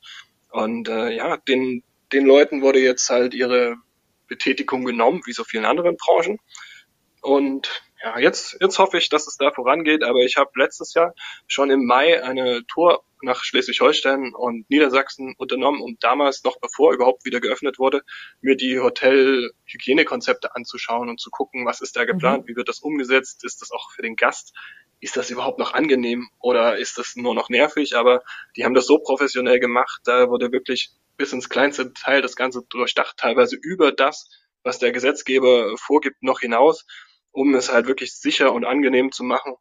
Und 0.50 0.88
äh, 0.88 1.10
ja, 1.10 1.36
den, 1.36 1.82
den 2.12 2.26
Leuten 2.26 2.62
wurde 2.62 2.80
jetzt 2.80 3.08
halt 3.10 3.34
ihre 3.34 3.76
Betätigung 4.26 4.84
genommen, 4.84 5.22
wie 5.26 5.32
so 5.32 5.44
vielen 5.44 5.64
anderen 5.64 5.96
Branchen. 5.96 6.38
Und 7.20 7.82
ja, 8.02 8.18
jetzt, 8.18 8.56
jetzt 8.60 8.78
hoffe 8.78 8.98
ich, 8.98 9.08
dass 9.08 9.26
es 9.26 9.36
da 9.36 9.50
vorangeht, 9.50 10.02
aber 10.02 10.20
ich 10.20 10.36
habe 10.36 10.50
letztes 10.54 10.94
Jahr 10.94 11.14
schon 11.46 11.70
im 11.70 11.84
Mai 11.84 12.22
eine 12.22 12.64
Tour 12.66 13.04
nach 13.22 13.44
Schleswig-Holstein 13.44 14.32
und 14.34 14.68
Niedersachsen 14.70 15.34
unternommen, 15.36 15.82
um 15.82 15.98
damals 16.00 16.42
noch 16.42 16.58
bevor 16.58 16.94
überhaupt 16.94 17.26
wieder 17.26 17.40
geöffnet 17.40 17.78
wurde, 17.78 18.02
mir 18.40 18.56
die 18.56 18.78
Hotel-Hygienekonzepte 18.78 20.54
anzuschauen 20.54 21.10
und 21.10 21.20
zu 21.20 21.30
gucken, 21.30 21.66
was 21.66 21.82
ist 21.82 21.96
da 21.96 22.04
geplant, 22.06 22.44
mhm. 22.44 22.48
wie 22.48 22.56
wird 22.56 22.68
das 22.68 22.78
umgesetzt, 22.78 23.44
ist 23.44 23.60
das 23.60 23.70
auch 23.70 23.90
für 23.90 24.02
den 24.02 24.16
Gast 24.16 24.54
ist 25.00 25.16
das 25.16 25.30
überhaupt 25.30 25.58
noch 25.58 25.72
angenehm 25.72 26.28
oder 26.38 26.78
ist 26.78 26.98
das 26.98 27.16
nur 27.16 27.34
noch 27.34 27.48
nervig? 27.48 27.96
Aber 27.96 28.22
die 28.56 28.64
haben 28.64 28.74
das 28.74 28.86
so 28.86 28.98
professionell 28.98 29.58
gemacht, 29.58 30.02
da 30.04 30.28
wurde 30.28 30.52
wirklich 30.52 30.90
bis 31.16 31.32
ins 31.32 31.48
kleinste 31.48 31.92
Teil 31.92 32.22
das 32.22 32.36
Ganze 32.36 32.62
durchdacht, 32.68 33.16
teilweise 33.16 33.56
über 33.56 33.92
das, 33.92 34.28
was 34.62 34.78
der 34.78 34.92
Gesetzgeber 34.92 35.76
vorgibt, 35.78 36.22
noch 36.22 36.40
hinaus, 36.40 36.86
um 37.32 37.54
es 37.54 37.72
halt 37.72 37.86
wirklich 37.86 38.14
sicher 38.14 38.52
und 38.52 38.64
angenehm 38.64 39.12
zu 39.12 39.24
machen. 39.24 39.54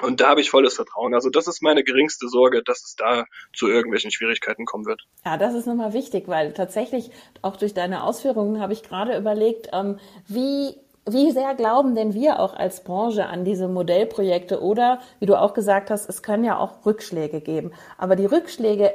Und 0.00 0.20
da 0.20 0.30
habe 0.30 0.40
ich 0.40 0.50
volles 0.50 0.74
Vertrauen. 0.74 1.14
Also 1.14 1.30
das 1.30 1.46
ist 1.46 1.62
meine 1.62 1.84
geringste 1.84 2.28
Sorge, 2.28 2.62
dass 2.64 2.82
es 2.84 2.96
da 2.96 3.26
zu 3.54 3.68
irgendwelchen 3.68 4.10
Schwierigkeiten 4.10 4.64
kommen 4.64 4.86
wird. 4.86 5.02
Ja, 5.24 5.36
das 5.36 5.54
ist 5.54 5.66
nochmal 5.66 5.92
wichtig, 5.92 6.26
weil 6.26 6.52
tatsächlich 6.52 7.10
auch 7.42 7.56
durch 7.56 7.74
deine 7.74 8.02
Ausführungen 8.02 8.60
habe 8.60 8.72
ich 8.72 8.82
gerade 8.82 9.16
überlegt, 9.16 9.68
ähm, 9.72 9.98
wie 10.26 10.76
wie 11.06 11.32
sehr 11.32 11.54
glauben 11.54 11.94
denn 11.94 12.14
wir 12.14 12.40
auch 12.40 12.54
als 12.54 12.82
Branche 12.82 13.26
an 13.26 13.44
diese 13.44 13.68
Modellprojekte 13.68 14.62
oder, 14.62 15.00
wie 15.20 15.26
du 15.26 15.38
auch 15.38 15.52
gesagt 15.52 15.90
hast, 15.90 16.08
es 16.08 16.22
können 16.22 16.44
ja 16.44 16.58
auch 16.58 16.86
Rückschläge 16.86 17.42
geben. 17.42 17.72
Aber 17.98 18.16
die 18.16 18.24
Rückschläge 18.24 18.94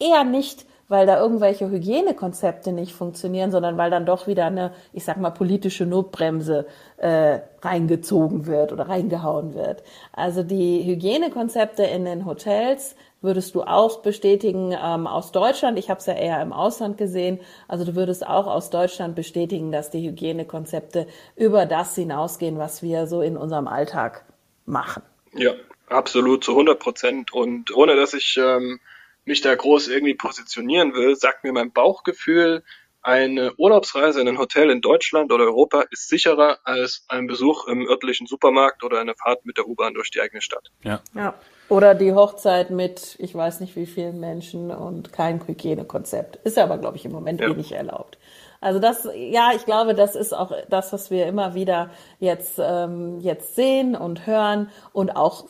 eher 0.00 0.24
nicht, 0.24 0.66
weil 0.88 1.06
da 1.06 1.18
irgendwelche 1.20 1.70
Hygienekonzepte 1.70 2.72
nicht 2.72 2.92
funktionieren, 2.92 3.50
sondern 3.50 3.78
weil 3.78 3.90
dann 3.90 4.06
doch 4.06 4.26
wieder 4.26 4.46
eine, 4.46 4.72
ich 4.92 5.04
sag 5.04 5.16
mal, 5.16 5.30
politische 5.30 5.86
Notbremse 5.86 6.66
äh, 6.98 7.40
reingezogen 7.62 8.46
wird 8.46 8.72
oder 8.72 8.88
reingehauen 8.88 9.54
wird. 9.54 9.82
Also 10.12 10.42
die 10.42 10.84
Hygienekonzepte 10.84 11.84
in 11.84 12.04
den 12.04 12.26
Hotels 12.26 12.96
würdest 13.24 13.54
du 13.54 13.62
auch 13.62 14.02
bestätigen 14.02 14.72
ähm, 14.72 15.06
aus 15.06 15.32
Deutschland. 15.32 15.78
Ich 15.78 15.88
habe 15.88 15.98
es 15.98 16.06
ja 16.06 16.12
eher 16.12 16.42
im 16.42 16.52
Ausland 16.52 16.98
gesehen. 16.98 17.40
Also 17.66 17.84
du 17.84 17.96
würdest 17.96 18.24
auch 18.26 18.46
aus 18.46 18.68
Deutschland 18.68 19.16
bestätigen, 19.16 19.72
dass 19.72 19.90
die 19.90 20.06
Hygienekonzepte 20.06 21.06
über 21.34 21.64
das 21.64 21.94
hinausgehen, 21.94 22.58
was 22.58 22.82
wir 22.82 23.06
so 23.06 23.22
in 23.22 23.36
unserem 23.36 23.66
Alltag 23.66 24.26
machen. 24.66 25.02
Ja, 25.32 25.52
absolut 25.88 26.44
zu 26.44 26.52
100 26.52 26.78
Prozent. 26.78 27.32
Und 27.32 27.74
ohne 27.74 27.96
dass 27.96 28.12
ich 28.12 28.38
ähm, 28.38 28.78
mich 29.24 29.40
da 29.40 29.54
groß 29.54 29.88
irgendwie 29.88 30.14
positionieren 30.14 30.94
will, 30.94 31.16
sagt 31.16 31.44
mir 31.44 31.52
mein 31.52 31.72
Bauchgefühl, 31.72 32.62
eine 33.04 33.54
Urlaubsreise 33.58 34.22
in 34.22 34.28
ein 34.28 34.38
Hotel 34.38 34.70
in 34.70 34.80
Deutschland 34.80 35.30
oder 35.30 35.44
Europa 35.44 35.84
ist 35.90 36.08
sicherer 36.08 36.58
als 36.64 37.04
ein 37.08 37.26
Besuch 37.26 37.68
im 37.68 37.86
örtlichen 37.86 38.26
Supermarkt 38.26 38.82
oder 38.82 38.98
eine 38.98 39.14
Fahrt 39.14 39.44
mit 39.44 39.58
der 39.58 39.68
U-Bahn 39.68 39.92
durch 39.92 40.10
die 40.10 40.22
eigene 40.22 40.40
Stadt. 40.40 40.70
Ja. 40.82 41.00
ja. 41.14 41.34
Oder 41.68 41.94
die 41.94 42.14
Hochzeit 42.14 42.70
mit, 42.70 43.16
ich 43.18 43.34
weiß 43.34 43.60
nicht 43.60 43.76
wie 43.76 43.84
vielen 43.84 44.20
Menschen 44.20 44.70
und 44.70 45.12
kein 45.12 45.46
Hygienekonzept. 45.46 46.36
Ist 46.44 46.58
aber, 46.58 46.78
glaube 46.78 46.96
ich, 46.96 47.04
im 47.04 47.12
Moment 47.12 47.42
ja. 47.42 47.48
eh 47.48 47.54
nicht 47.54 47.72
erlaubt. 47.72 48.16
Also 48.62 48.78
das, 48.78 49.06
ja, 49.14 49.50
ich 49.54 49.66
glaube, 49.66 49.94
das 49.94 50.16
ist 50.16 50.32
auch 50.32 50.50
das, 50.70 50.90
was 50.94 51.10
wir 51.10 51.26
immer 51.26 51.54
wieder 51.54 51.90
jetzt, 52.18 52.58
ähm, 52.58 53.20
jetzt 53.20 53.54
sehen 53.54 53.94
und 53.94 54.26
hören 54.26 54.70
und 54.94 55.14
auch 55.14 55.44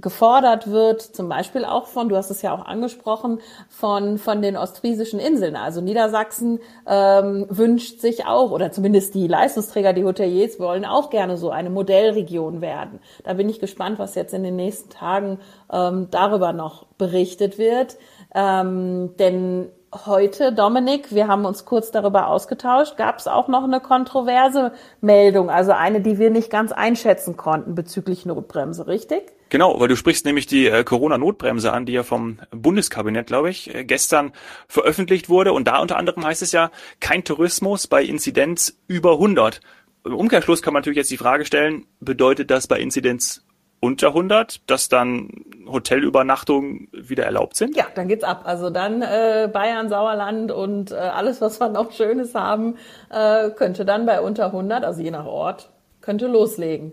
gefordert 0.00 0.70
wird, 0.70 1.02
zum 1.02 1.28
Beispiel 1.28 1.64
auch 1.64 1.86
von, 1.86 2.08
du 2.08 2.16
hast 2.16 2.30
es 2.30 2.42
ja 2.42 2.52
auch 2.52 2.64
angesprochen, 2.64 3.40
von, 3.68 4.18
von 4.18 4.42
den 4.42 4.56
ostfriesischen 4.56 5.20
Inseln. 5.20 5.56
Also 5.56 5.80
Niedersachsen 5.80 6.60
ähm, 6.86 7.46
wünscht 7.48 8.00
sich 8.00 8.26
auch, 8.26 8.50
oder 8.50 8.70
zumindest 8.70 9.14
die 9.14 9.26
Leistungsträger, 9.26 9.92
die 9.92 10.04
Hoteliers 10.04 10.58
wollen 10.60 10.84
auch 10.84 11.10
gerne 11.10 11.36
so 11.36 11.50
eine 11.50 11.70
Modellregion 11.70 12.60
werden. 12.60 13.00
Da 13.24 13.34
bin 13.34 13.48
ich 13.48 13.60
gespannt, 13.60 13.98
was 13.98 14.14
jetzt 14.14 14.34
in 14.34 14.42
den 14.42 14.56
nächsten 14.56 14.90
Tagen 14.90 15.38
ähm, 15.72 16.08
darüber 16.10 16.52
noch 16.52 16.86
berichtet 16.98 17.58
wird. 17.58 17.96
Ähm, 18.34 19.16
denn 19.18 19.70
heute, 20.06 20.52
Dominik, 20.52 21.14
wir 21.14 21.28
haben 21.28 21.44
uns 21.44 21.64
kurz 21.64 21.90
darüber 21.90 22.28
ausgetauscht, 22.28 22.96
gab 22.96 23.18
es 23.18 23.26
auch 23.26 23.48
noch 23.48 23.64
eine 23.64 23.80
kontroverse 23.80 24.72
Meldung, 25.00 25.50
also 25.50 25.72
eine, 25.72 26.00
die 26.00 26.18
wir 26.18 26.30
nicht 26.30 26.50
ganz 26.50 26.72
einschätzen 26.72 27.36
konnten 27.36 27.74
bezüglich 27.74 28.26
Notbremse, 28.26 28.86
richtig? 28.86 29.32
Genau, 29.50 29.80
weil 29.80 29.88
du 29.88 29.96
sprichst 29.96 30.26
nämlich 30.26 30.46
die 30.46 30.66
äh, 30.66 30.84
Corona-Notbremse 30.84 31.72
an, 31.72 31.86
die 31.86 31.92
ja 31.92 32.02
vom 32.02 32.38
Bundeskabinett, 32.50 33.26
glaube 33.26 33.50
ich, 33.50 33.74
äh, 33.74 33.84
gestern 33.84 34.32
veröffentlicht 34.68 35.28
wurde. 35.28 35.52
Und 35.52 35.68
da 35.68 35.78
unter 35.78 35.96
anderem 35.96 36.24
heißt 36.24 36.42
es 36.42 36.52
ja, 36.52 36.70
kein 37.00 37.24
Tourismus 37.24 37.86
bei 37.86 38.02
Inzidenz 38.02 38.78
über 38.86 39.12
100. 39.12 39.60
Im 40.04 40.14
Umkehrschluss 40.14 40.62
kann 40.62 40.72
man 40.72 40.80
natürlich 40.80 40.98
jetzt 40.98 41.10
die 41.10 41.16
Frage 41.16 41.44
stellen, 41.44 41.86
bedeutet 42.00 42.50
das 42.50 42.66
bei 42.66 42.78
Inzidenz 42.78 43.42
unter 43.80 44.08
100, 44.08 44.68
dass 44.68 44.88
dann 44.88 45.30
Hotelübernachtungen 45.66 46.88
wieder 46.92 47.24
erlaubt 47.24 47.56
sind? 47.56 47.76
Ja, 47.76 47.86
dann 47.94 48.08
geht's 48.08 48.24
ab. 48.24 48.42
Also 48.44 48.70
dann 48.70 49.02
äh, 49.02 49.48
Bayern, 49.52 49.88
Sauerland 49.88 50.50
und 50.50 50.90
äh, 50.90 50.96
alles, 50.96 51.40
was 51.40 51.60
wir 51.60 51.68
noch 51.68 51.92
Schönes 51.92 52.34
haben, 52.34 52.76
äh, 53.10 53.50
könnte 53.50 53.84
dann 53.84 54.04
bei 54.04 54.20
unter 54.20 54.46
100, 54.46 54.84
also 54.84 55.02
je 55.02 55.10
nach 55.10 55.26
Ort, 55.26 55.70
könnte 56.00 56.26
loslegen. 56.26 56.92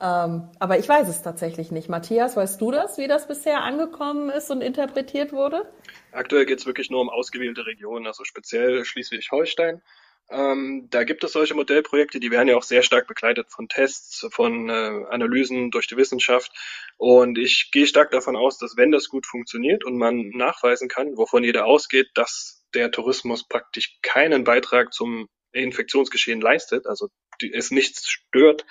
Ähm, 0.00 0.50
aber 0.58 0.78
ich 0.78 0.88
weiß 0.88 1.08
es 1.08 1.22
tatsächlich 1.22 1.70
nicht. 1.70 1.88
Matthias, 1.88 2.36
weißt 2.36 2.60
du 2.60 2.70
das, 2.72 2.98
wie 2.98 3.06
das 3.06 3.28
bisher 3.28 3.62
angekommen 3.62 4.28
ist 4.30 4.50
und 4.50 4.60
interpretiert 4.60 5.32
wurde? 5.32 5.70
Aktuell 6.12 6.46
geht 6.46 6.58
es 6.58 6.66
wirklich 6.66 6.90
nur 6.90 7.00
um 7.00 7.10
ausgewählte 7.10 7.66
Regionen, 7.66 8.06
also 8.06 8.24
speziell 8.24 8.84
Schleswig-Holstein. 8.84 9.82
Ähm, 10.30 10.88
da 10.90 11.04
gibt 11.04 11.22
es 11.22 11.32
solche 11.32 11.54
Modellprojekte, 11.54 12.18
die 12.18 12.30
werden 12.30 12.48
ja 12.48 12.56
auch 12.56 12.62
sehr 12.62 12.82
stark 12.82 13.06
begleitet 13.06 13.50
von 13.50 13.68
Tests, 13.68 14.26
von 14.30 14.70
äh, 14.70 15.04
Analysen 15.10 15.70
durch 15.70 15.86
die 15.86 15.96
Wissenschaft. 15.96 16.50
Und 16.96 17.38
ich 17.38 17.70
gehe 17.70 17.86
stark 17.86 18.10
davon 18.10 18.34
aus, 18.34 18.58
dass 18.58 18.76
wenn 18.76 18.90
das 18.90 19.08
gut 19.08 19.26
funktioniert 19.26 19.84
und 19.84 19.98
man 19.98 20.30
nachweisen 20.30 20.88
kann, 20.88 21.16
wovon 21.16 21.44
jeder 21.44 21.66
ausgeht, 21.66 22.08
dass 22.14 22.64
der 22.72 22.90
Tourismus 22.90 23.46
praktisch 23.46 23.98
keinen 24.02 24.44
Beitrag 24.44 24.92
zum 24.92 25.28
Infektionsgeschehen 25.52 26.40
leistet, 26.40 26.86
also 26.86 27.10
es 27.52 27.70
nichts 27.70 28.08
stört, 28.08 28.64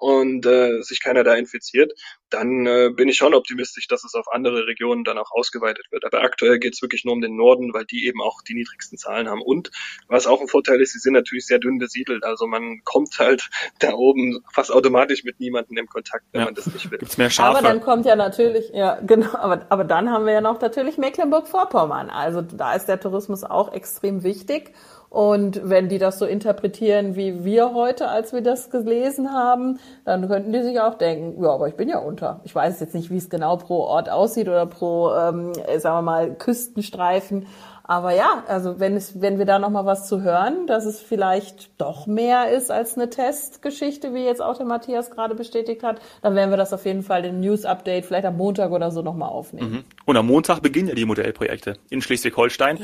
und 0.00 0.46
äh, 0.46 0.80
sich 0.80 1.02
keiner 1.02 1.24
da 1.24 1.34
infiziert, 1.34 1.92
dann 2.30 2.66
äh, 2.66 2.88
bin 2.88 3.08
ich 3.08 3.18
schon 3.18 3.34
optimistisch, 3.34 3.86
dass 3.86 4.02
es 4.02 4.14
auf 4.14 4.32
andere 4.32 4.66
Regionen 4.66 5.04
dann 5.04 5.18
auch 5.18 5.30
ausgeweitet 5.30 5.86
wird. 5.90 6.06
Aber 6.06 6.22
aktuell 6.22 6.58
geht 6.58 6.72
es 6.72 6.80
wirklich 6.80 7.04
nur 7.04 7.12
um 7.12 7.20
den 7.20 7.36
Norden, 7.36 7.74
weil 7.74 7.84
die 7.84 8.06
eben 8.06 8.22
auch 8.22 8.40
die 8.40 8.54
niedrigsten 8.54 8.96
Zahlen 8.96 9.28
haben. 9.28 9.42
Und 9.42 9.70
was 10.08 10.26
auch 10.26 10.40
ein 10.40 10.48
Vorteil 10.48 10.80
ist, 10.80 10.94
sie 10.94 11.00
sind 11.00 11.12
natürlich 11.12 11.46
sehr 11.46 11.58
dünn 11.58 11.78
besiedelt. 11.78 12.24
Also 12.24 12.46
man 12.46 12.80
kommt 12.84 13.18
halt 13.18 13.50
da 13.78 13.92
oben 13.92 14.42
fast 14.50 14.72
automatisch 14.72 15.22
mit 15.22 15.38
niemandem 15.38 15.76
im 15.76 15.86
Kontakt, 15.86 16.24
wenn 16.32 16.40
ja. 16.40 16.44
man 16.46 16.54
das 16.54 16.66
nicht 16.66 16.90
will. 16.90 16.98
Gibt's 16.98 17.18
mehr 17.18 17.28
Schafe? 17.28 17.58
Aber 17.58 17.68
dann 17.68 17.82
kommt 17.82 18.06
ja 18.06 18.16
natürlich, 18.16 18.70
ja 18.72 18.98
genau, 19.02 19.34
aber, 19.34 19.66
aber 19.68 19.84
dann 19.84 20.10
haben 20.10 20.24
wir 20.24 20.32
ja 20.32 20.40
noch 20.40 20.62
natürlich 20.62 20.96
Mecklenburg-Vorpommern. 20.96 22.08
Also 22.08 22.40
da 22.40 22.72
ist 22.74 22.86
der 22.86 22.98
Tourismus 22.98 23.44
auch 23.44 23.70
extrem 23.74 24.22
wichtig. 24.22 24.72
Und 25.10 25.68
wenn 25.68 25.88
die 25.88 25.98
das 25.98 26.20
so 26.20 26.24
interpretieren 26.24 27.16
wie 27.16 27.44
wir 27.44 27.74
heute, 27.74 28.08
als 28.08 28.32
wir 28.32 28.42
das 28.42 28.70
gelesen 28.70 29.32
haben, 29.32 29.80
dann 30.04 30.28
könnten 30.28 30.52
die 30.52 30.62
sich 30.62 30.78
auch 30.78 30.94
denken, 30.94 31.42
ja, 31.42 31.50
aber 31.50 31.66
ich 31.66 31.74
bin 31.74 31.88
ja 31.88 31.98
unter. 31.98 32.40
Ich 32.44 32.54
weiß 32.54 32.78
jetzt 32.78 32.94
nicht, 32.94 33.10
wie 33.10 33.16
es 33.16 33.28
genau 33.28 33.56
pro 33.56 33.80
Ort 33.80 34.08
aussieht 34.08 34.48
oder 34.48 34.66
pro, 34.66 35.12
ähm, 35.12 35.52
sagen 35.78 35.96
wir 35.96 36.02
mal, 36.02 36.34
Küstenstreifen. 36.36 37.46
Aber 37.82 38.14
ja, 38.14 38.44
also 38.46 38.78
wenn 38.78 38.94
es, 38.94 39.20
wenn 39.20 39.38
wir 39.38 39.46
da 39.46 39.58
noch 39.58 39.70
mal 39.70 39.84
was 39.84 40.06
zu 40.06 40.22
hören, 40.22 40.68
dass 40.68 40.84
es 40.84 41.00
vielleicht 41.00 41.72
doch 41.80 42.06
mehr 42.06 42.52
ist 42.52 42.70
als 42.70 42.96
eine 42.96 43.10
Testgeschichte, 43.10 44.14
wie 44.14 44.24
jetzt 44.24 44.40
auch 44.40 44.56
der 44.56 44.66
Matthias 44.66 45.10
gerade 45.10 45.34
bestätigt 45.34 45.82
hat, 45.82 46.00
dann 46.22 46.36
werden 46.36 46.50
wir 46.50 46.56
das 46.56 46.72
auf 46.72 46.86
jeden 46.86 47.02
Fall 47.02 47.22
den 47.22 47.40
News 47.40 47.64
Update 47.64 48.06
vielleicht 48.06 48.26
am 48.26 48.36
Montag 48.36 48.70
oder 48.70 48.92
so 48.92 49.02
noch 49.02 49.16
mal 49.16 49.26
aufnehmen. 49.26 49.72
Mhm. 49.72 49.84
Und 50.04 50.16
am 50.16 50.28
Montag 50.28 50.60
beginnen 50.60 50.86
ja 50.86 50.94
die 50.94 51.04
Modellprojekte 51.04 51.78
in 51.90 52.00
Schleswig-Holstein. 52.00 52.78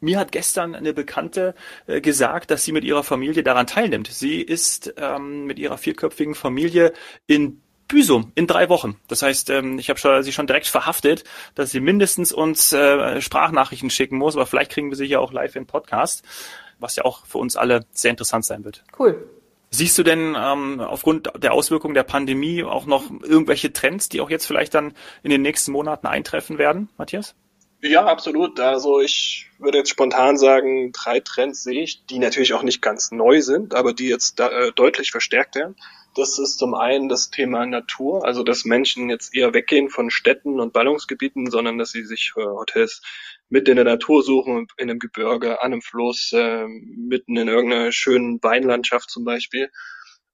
Mir 0.00 0.18
hat 0.18 0.32
gestern 0.32 0.74
eine 0.74 0.92
Bekannte 0.92 1.54
äh, 1.86 2.00
gesagt, 2.00 2.50
dass 2.50 2.64
sie 2.64 2.72
mit 2.72 2.84
ihrer 2.84 3.02
Familie 3.02 3.42
daran 3.42 3.66
teilnimmt. 3.66 4.08
Sie 4.08 4.40
ist 4.40 4.94
ähm, 4.96 5.44
mit 5.44 5.58
ihrer 5.58 5.78
vierköpfigen 5.78 6.34
Familie 6.34 6.92
in 7.26 7.60
Büsum 7.88 8.32
in 8.34 8.46
drei 8.46 8.68
Wochen. 8.68 9.00
Das 9.08 9.22
heißt, 9.22 9.50
ähm, 9.50 9.78
ich 9.78 9.90
habe 9.90 10.22
sie 10.22 10.32
schon 10.32 10.46
direkt 10.46 10.66
verhaftet, 10.66 11.24
dass 11.54 11.70
sie 11.70 11.80
mindestens 11.80 12.32
uns 12.32 12.72
äh, 12.72 13.20
Sprachnachrichten 13.20 13.90
schicken 13.90 14.18
muss, 14.18 14.36
aber 14.36 14.46
vielleicht 14.46 14.70
kriegen 14.70 14.90
wir 14.90 14.96
sie 14.96 15.06
ja 15.06 15.18
auch 15.18 15.32
live 15.32 15.56
in 15.56 15.66
Podcast, 15.66 16.22
was 16.78 16.96
ja 16.96 17.04
auch 17.04 17.26
für 17.26 17.38
uns 17.38 17.56
alle 17.56 17.86
sehr 17.90 18.10
interessant 18.10 18.44
sein 18.44 18.64
wird. 18.64 18.84
Cool. 18.98 19.28
Siehst 19.70 19.98
du 19.98 20.02
denn 20.02 20.36
ähm, 20.38 20.80
aufgrund 20.80 21.30
der 21.36 21.52
Auswirkungen 21.52 21.94
der 21.94 22.02
Pandemie 22.02 22.62
auch 22.62 22.86
noch 22.86 23.10
irgendwelche 23.22 23.72
Trends, 23.72 24.08
die 24.08 24.20
auch 24.20 24.30
jetzt 24.30 24.46
vielleicht 24.46 24.74
dann 24.74 24.94
in 25.22 25.30
den 25.30 25.42
nächsten 25.42 25.72
Monaten 25.72 26.06
eintreffen 26.06 26.56
werden, 26.56 26.88
Matthias? 26.96 27.34
Ja, 27.80 28.06
absolut. 28.06 28.58
Also 28.58 29.00
ich 29.00 29.48
würde 29.58 29.78
jetzt 29.78 29.90
spontan 29.90 30.36
sagen, 30.36 30.90
drei 30.92 31.20
Trends 31.20 31.62
sehe 31.62 31.82
ich, 31.82 32.04
die 32.06 32.18
natürlich 32.18 32.52
auch 32.54 32.64
nicht 32.64 32.82
ganz 32.82 33.12
neu 33.12 33.40
sind, 33.40 33.72
aber 33.74 33.92
die 33.92 34.08
jetzt 34.08 34.40
da, 34.40 34.48
äh, 34.48 34.72
deutlich 34.72 35.12
verstärkt 35.12 35.54
werden. 35.54 35.76
Das 36.16 36.40
ist 36.40 36.58
zum 36.58 36.74
einen 36.74 37.08
das 37.08 37.30
Thema 37.30 37.64
Natur, 37.66 38.24
also 38.24 38.42
dass 38.42 38.64
Menschen 38.64 39.08
jetzt 39.10 39.32
eher 39.36 39.54
weggehen 39.54 39.90
von 39.90 40.10
Städten 40.10 40.58
und 40.58 40.72
Ballungsgebieten, 40.72 41.50
sondern 41.50 41.78
dass 41.78 41.92
sie 41.92 42.04
sich 42.04 42.32
äh, 42.36 42.42
Hotels 42.42 43.00
mitten 43.48 43.70
in 43.70 43.76
der 43.76 43.84
Natur 43.84 44.24
suchen, 44.24 44.66
in 44.76 44.90
einem 44.90 44.98
Gebirge, 44.98 45.62
an 45.62 45.72
einem 45.72 45.82
Fluss, 45.82 46.32
äh, 46.32 46.66
mitten 46.66 47.36
in 47.36 47.46
irgendeiner 47.46 47.92
schönen 47.92 48.42
Weinlandschaft 48.42 49.08
zum 49.08 49.24
Beispiel. 49.24 49.70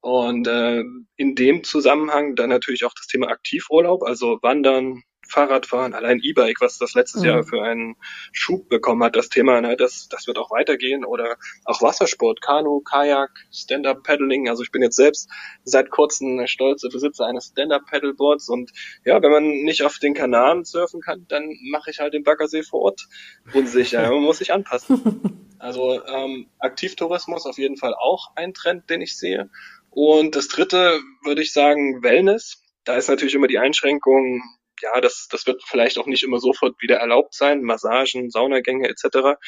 Und 0.00 0.46
äh, 0.46 0.82
in 1.16 1.34
dem 1.34 1.62
Zusammenhang 1.64 2.36
dann 2.36 2.48
natürlich 2.50 2.84
auch 2.86 2.94
das 2.94 3.06
Thema 3.06 3.28
Aktivurlaub, 3.28 4.02
also 4.02 4.38
Wandern, 4.42 5.02
Fahrradfahren, 5.28 5.94
allein 5.94 6.20
E-Bike, 6.22 6.60
was 6.60 6.78
das 6.78 6.94
letztes 6.94 7.22
mhm. 7.22 7.28
Jahr 7.28 7.44
für 7.44 7.62
einen 7.62 7.96
Schub 8.32 8.68
bekommen 8.68 9.02
hat, 9.02 9.16
das 9.16 9.28
Thema, 9.28 9.60
ne, 9.60 9.76
das, 9.76 10.08
das 10.08 10.26
wird 10.26 10.38
auch 10.38 10.50
weitergehen 10.50 11.04
oder 11.04 11.36
auch 11.64 11.82
Wassersport, 11.82 12.40
Kanu, 12.40 12.80
Kajak, 12.80 13.30
Stand-Up-Paddling. 13.52 14.48
Also 14.48 14.62
ich 14.62 14.70
bin 14.70 14.82
jetzt 14.82 14.96
selbst 14.96 15.28
seit 15.64 15.90
kurzem 15.90 16.46
stolzer 16.46 16.88
Besitzer 16.88 17.26
eines 17.26 17.46
Stand-Up-Paddleboards 17.46 18.48
und 18.48 18.72
ja, 19.04 19.20
wenn 19.22 19.30
man 19.30 19.44
nicht 19.44 19.82
auf 19.82 19.98
den 19.98 20.14
Kanaren 20.14 20.64
surfen 20.64 21.00
kann, 21.00 21.26
dann 21.28 21.52
mache 21.70 21.90
ich 21.90 21.98
halt 22.00 22.14
den 22.14 22.22
Baggersee 22.22 22.62
vor 22.62 22.82
Ort 22.82 23.06
unsicher. 23.52 24.02
man 24.10 24.22
muss 24.22 24.38
sich 24.38 24.52
anpassen. 24.52 25.40
Also 25.64 26.04
ähm, 26.04 26.50
Aktivtourismus 26.58 27.46
auf 27.46 27.56
jeden 27.56 27.78
Fall 27.78 27.94
auch 27.94 28.32
ein 28.36 28.52
Trend, 28.52 28.90
den 28.90 29.00
ich 29.00 29.16
sehe. 29.16 29.48
Und 29.88 30.36
das 30.36 30.48
dritte 30.48 31.00
würde 31.24 31.40
ich 31.40 31.54
sagen 31.54 32.02
Wellness. 32.02 32.62
Da 32.84 32.96
ist 32.96 33.08
natürlich 33.08 33.34
immer 33.34 33.46
die 33.46 33.58
Einschränkung, 33.58 34.42
ja, 34.84 35.00
das, 35.00 35.28
das 35.30 35.46
wird 35.46 35.62
vielleicht 35.66 35.98
auch 35.98 36.06
nicht 36.06 36.22
immer 36.22 36.38
sofort 36.38 36.80
wieder 36.80 36.96
erlaubt 36.96 37.34
sein, 37.34 37.62
Massagen, 37.62 38.30
Saunagänge 38.30 38.88
etc. 38.88 39.38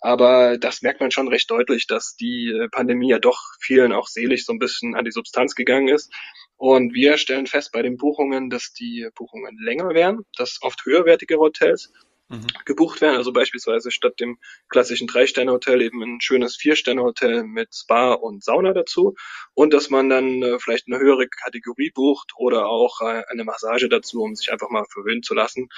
Aber 0.00 0.58
das 0.58 0.82
merkt 0.82 1.00
man 1.00 1.10
schon 1.10 1.28
recht 1.28 1.50
deutlich, 1.50 1.86
dass 1.86 2.14
die 2.14 2.50
äh, 2.50 2.68
Pandemie 2.68 3.10
ja 3.10 3.18
doch 3.18 3.38
vielen 3.60 3.92
auch 3.92 4.06
seelisch 4.06 4.44
so 4.44 4.52
ein 4.52 4.58
bisschen 4.58 4.94
an 4.94 5.04
die 5.04 5.10
Substanz 5.10 5.54
gegangen 5.54 5.88
ist. 5.88 6.12
Und 6.56 6.94
wir 6.94 7.18
stellen 7.18 7.46
fest 7.46 7.72
bei 7.72 7.82
den 7.82 7.96
Buchungen, 7.96 8.48
dass 8.50 8.72
die 8.72 9.08
Buchungen 9.14 9.58
länger 9.58 9.94
werden, 9.94 10.24
dass 10.36 10.58
oft 10.62 10.84
höherwertige 10.84 11.38
Hotels 11.38 11.92
mhm. 12.28 12.46
gebucht 12.64 13.00
werden. 13.00 13.16
Also 13.16 13.32
beispielsweise 13.32 13.90
statt 13.90 14.20
dem 14.20 14.38
klassischen 14.68 15.06
Drei-Sterne-Hotel 15.06 15.82
eben 15.82 16.02
ein 16.02 16.20
schönes 16.20 16.56
Vier-Sterne-Hotel 16.56 17.44
mit 17.44 17.74
Spa 17.74 18.12
und 18.12 18.42
Sauna 18.42 18.72
dazu. 18.72 19.14
Und 19.54 19.72
dass 19.72 19.90
man 19.90 20.08
dann 20.08 20.42
äh, 20.42 20.58
vielleicht 20.58 20.86
eine 20.86 20.98
höhere 20.98 21.28
Kategorie 21.28 21.90
bucht 21.94 22.32
oder 22.36 22.66
auch 22.66 23.00
äh, 23.00 23.22
eine 23.28 23.44
Massage 23.44 23.88
dazu, 23.88 24.22
um 24.22 24.34
sich 24.34 24.52
einfach 24.52 24.70
mal 24.70 24.84
verwöhnen 24.90 25.22
zu 25.22 25.34
lassen. 25.34 25.68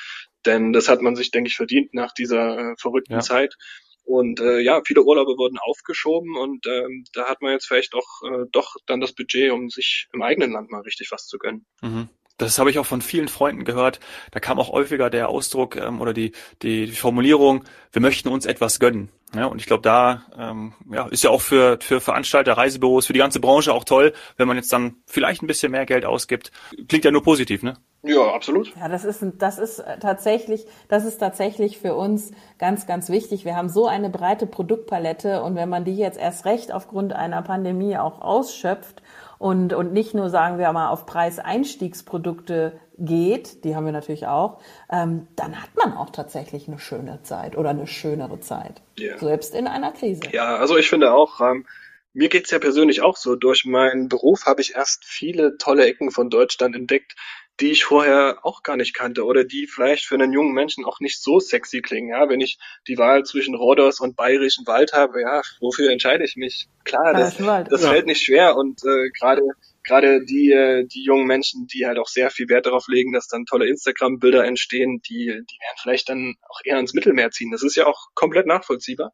Denn 0.45 0.73
das 0.73 0.89
hat 0.89 1.03
man 1.03 1.17
sich, 1.17 1.31
denke 1.31 1.49
ich, 1.49 1.57
verdient 1.57 1.95
nach 1.95 2.13
dieser 2.13 2.59
äh, 2.59 2.75
verrückten 2.79 3.15
ja. 3.15 3.21
Zeit. 3.21 3.57
Und 4.07 4.39
äh, 4.39 4.61
ja, 4.61 4.81
viele 4.87 5.03
Urlaube 5.03 5.37
wurden 5.37 5.59
aufgeschoben 5.59 6.37
und 6.37 6.65
ähm, 6.69 7.05
da 7.13 7.25
hat 7.25 7.43
man 7.43 7.51
jetzt 7.51 7.67
vielleicht 7.67 7.93
auch 7.93 8.23
äh, 8.23 8.45
doch 8.53 8.77
dann 8.87 9.01
das 9.01 9.13
Budget, 9.13 9.51
um 9.51 9.69
sich 9.69 10.07
im 10.13 10.23
eigenen 10.23 10.53
Land 10.53 10.71
mal 10.71 10.83
richtig 10.83 11.11
was 11.11 11.27
zu 11.27 11.39
gönnen. 11.39 11.67
Mhm. 11.83 12.09
Das 12.39 12.59
habe 12.59 12.71
ich 12.71 12.79
auch 12.79 12.87
von 12.87 13.01
vielen 13.01 13.29
Freunden 13.29 13.65
gehört. 13.65 14.01
Da 14.31 14.41
kam 14.41 14.59
auch 14.59 14.71
häufiger 14.71 15.11
der 15.11 15.29
Ausdruck 15.29 15.77
ähm, 15.77 16.01
oder 16.01 16.13
die, 16.13 16.33
die, 16.63 16.87
die 16.87 16.93
Formulierung, 16.93 17.65
wir 17.93 18.03
möchten 18.03 18.29
uns 18.29 18.47
etwas 18.47 18.79
gönnen. 18.79 19.11
Ja, 19.35 19.47
und 19.47 19.61
ich 19.61 19.67
glaube, 19.67 19.83
da 19.83 20.23
ähm, 20.39 20.73
ja, 20.91 21.07
ist 21.09 21.25
ja 21.25 21.31
auch 21.31 21.41
für, 21.41 21.79
für 21.81 22.01
Veranstalter, 22.01 22.53
Reisebüros, 22.57 23.07
für 23.07 23.13
die 23.13 23.19
ganze 23.19 23.41
Branche 23.41 23.73
auch 23.73 23.85
toll, 23.85 24.13
wenn 24.37 24.47
man 24.47 24.57
jetzt 24.57 24.73
dann 24.73 24.97
vielleicht 25.05 25.43
ein 25.43 25.47
bisschen 25.47 25.73
mehr 25.73 25.85
Geld 25.85 26.05
ausgibt. 26.05 26.53
Klingt 26.89 27.05
ja 27.05 27.11
nur 27.11 27.23
positiv, 27.23 27.63
ne? 27.63 27.75
Ja, 28.03 28.33
absolut. 28.33 28.73
Ja, 28.77 28.89
das 28.89 29.05
ist, 29.05 29.25
das 29.39 29.59
ist 29.59 29.83
tatsächlich, 30.01 30.65
das 30.89 31.05
ist 31.05 31.19
tatsächlich 31.19 31.79
für 31.79 31.97
uns 31.97 32.31
ganz, 32.59 32.87
ganz 32.87 33.09
wichtig. 33.09 33.45
Wir 33.45 33.57
haben 33.57 33.69
so 33.69 33.87
eine 33.87 34.11
breite 34.11 34.47
Produktpalette 34.47 35.43
und 35.43 35.57
wenn 35.57 35.69
man 35.69 35.85
die 35.85 35.97
jetzt 35.97 36.19
erst 36.19 36.45
recht 36.45 36.73
aufgrund 36.73 37.13
einer 37.13 37.43
Pandemie 37.43 37.99
auch 37.99 38.21
ausschöpft 38.21 39.03
und, 39.39 39.73
und 39.73 39.93
nicht 39.93 40.15
nur, 40.15 40.31
sagen 40.31 40.59
wir 40.59 40.73
mal, 40.73 40.89
auf 40.89 41.07
Preiseinstiegsprodukte 41.07 42.81
geht, 42.99 43.65
die 43.65 43.77
haben 43.77 43.85
wir 43.85 43.93
natürlich 43.93 44.27
auch, 44.27 44.61
ähm, 44.91 45.29
dann 45.37 45.61
hat 45.61 45.71
man 45.77 45.97
auch 45.97 46.11
tatsächlich 46.11 46.69
eine 46.69 46.79
schöne 46.79 47.23
Zeit 47.23 47.57
oder 47.57 47.71
eine 47.71 47.87
schönere 47.87 48.41
Zeit. 48.41 48.83
Yeah. 48.99 49.19
Selbst 49.19 49.55
in 49.55 49.67
einer 49.67 49.93
Krise. 49.93 50.23
Ja, 50.33 50.57
also 50.57 50.77
ich 50.77 50.89
finde 50.89 51.13
auch, 51.13 51.41
ähm, 51.41 51.67
mir 52.15 52.31
geht's 52.31 52.51
ja 52.51 52.59
persönlich 52.59 53.03
auch 53.03 53.17
so. 53.17 53.37
Durch 53.37 53.67
meinen 53.67 54.09
Beruf 54.09 54.47
habe 54.47 54.63
ich 54.63 54.75
erst 54.75 55.05
viele 55.05 55.59
tolle 55.59 55.85
Ecken 55.85 56.11
von 56.11 56.31
Deutschland 56.31 56.75
entdeckt, 56.75 57.15
die 57.61 57.71
ich 57.71 57.85
vorher 57.85 58.39
auch 58.43 58.63
gar 58.63 58.77
nicht 58.77 58.95
kannte 58.95 59.25
oder 59.25 59.45
die 59.45 59.67
vielleicht 59.67 60.05
für 60.05 60.15
einen 60.15 60.33
jungen 60.33 60.53
Menschen 60.53 60.85
auch 60.85 61.01
nicht 61.01 61.23
so 61.23 61.41
sexy 61.41 61.81
klingen. 61.81 62.11
Ja, 62.11 62.29
wenn 62.29 62.41
ich 62.41 62.59
die 62.87 62.99
Wahl 62.99 63.25
zwischen 63.25 63.55
Rhodos 63.55 63.99
und 64.01 64.17
Bayerischen 64.17 64.67
Wald 64.67 64.93
habe, 64.93 65.23
ja, 65.23 65.41
wofür 65.61 65.91
entscheide 65.91 66.25
ich 66.25 66.37
mich? 66.37 66.69
Klar, 66.85 67.15
das, 67.15 67.37
das 67.37 67.83
ja. 67.83 67.91
fällt 67.91 68.07
nicht 68.07 68.23
schwer 68.23 68.57
und 68.57 68.85
äh, 68.85 69.11
gerade 69.19 69.43
gerade 69.85 70.25
die 70.25 70.53
äh, 70.53 70.85
die 70.87 71.03
jungen 71.03 71.27
Menschen, 71.27 71.67
die 71.67 71.87
halt 71.87 71.99
auch 71.99 72.09
sehr 72.09 72.31
viel 72.31 72.49
Wert 72.49 72.67
darauf 72.67 72.89
legen, 72.89 73.13
dass 73.13 73.29
dann 73.29 73.47
tolle 73.47 73.69
Instagram-Bilder 73.69 74.45
entstehen, 74.45 75.01
die 75.09 75.27
die 75.27 75.59
werden 75.61 75.79
vielleicht 75.81 76.09
dann 76.09 76.35
auch 76.49 76.61
eher 76.65 76.79
ins 76.79 76.95
Mittelmeer 76.95 77.31
ziehen. 77.31 77.51
Das 77.51 77.63
ist 77.63 77.77
ja 77.77 77.87
auch 77.87 78.09
komplett 78.15 78.47
nachvollziehbar. 78.47 79.13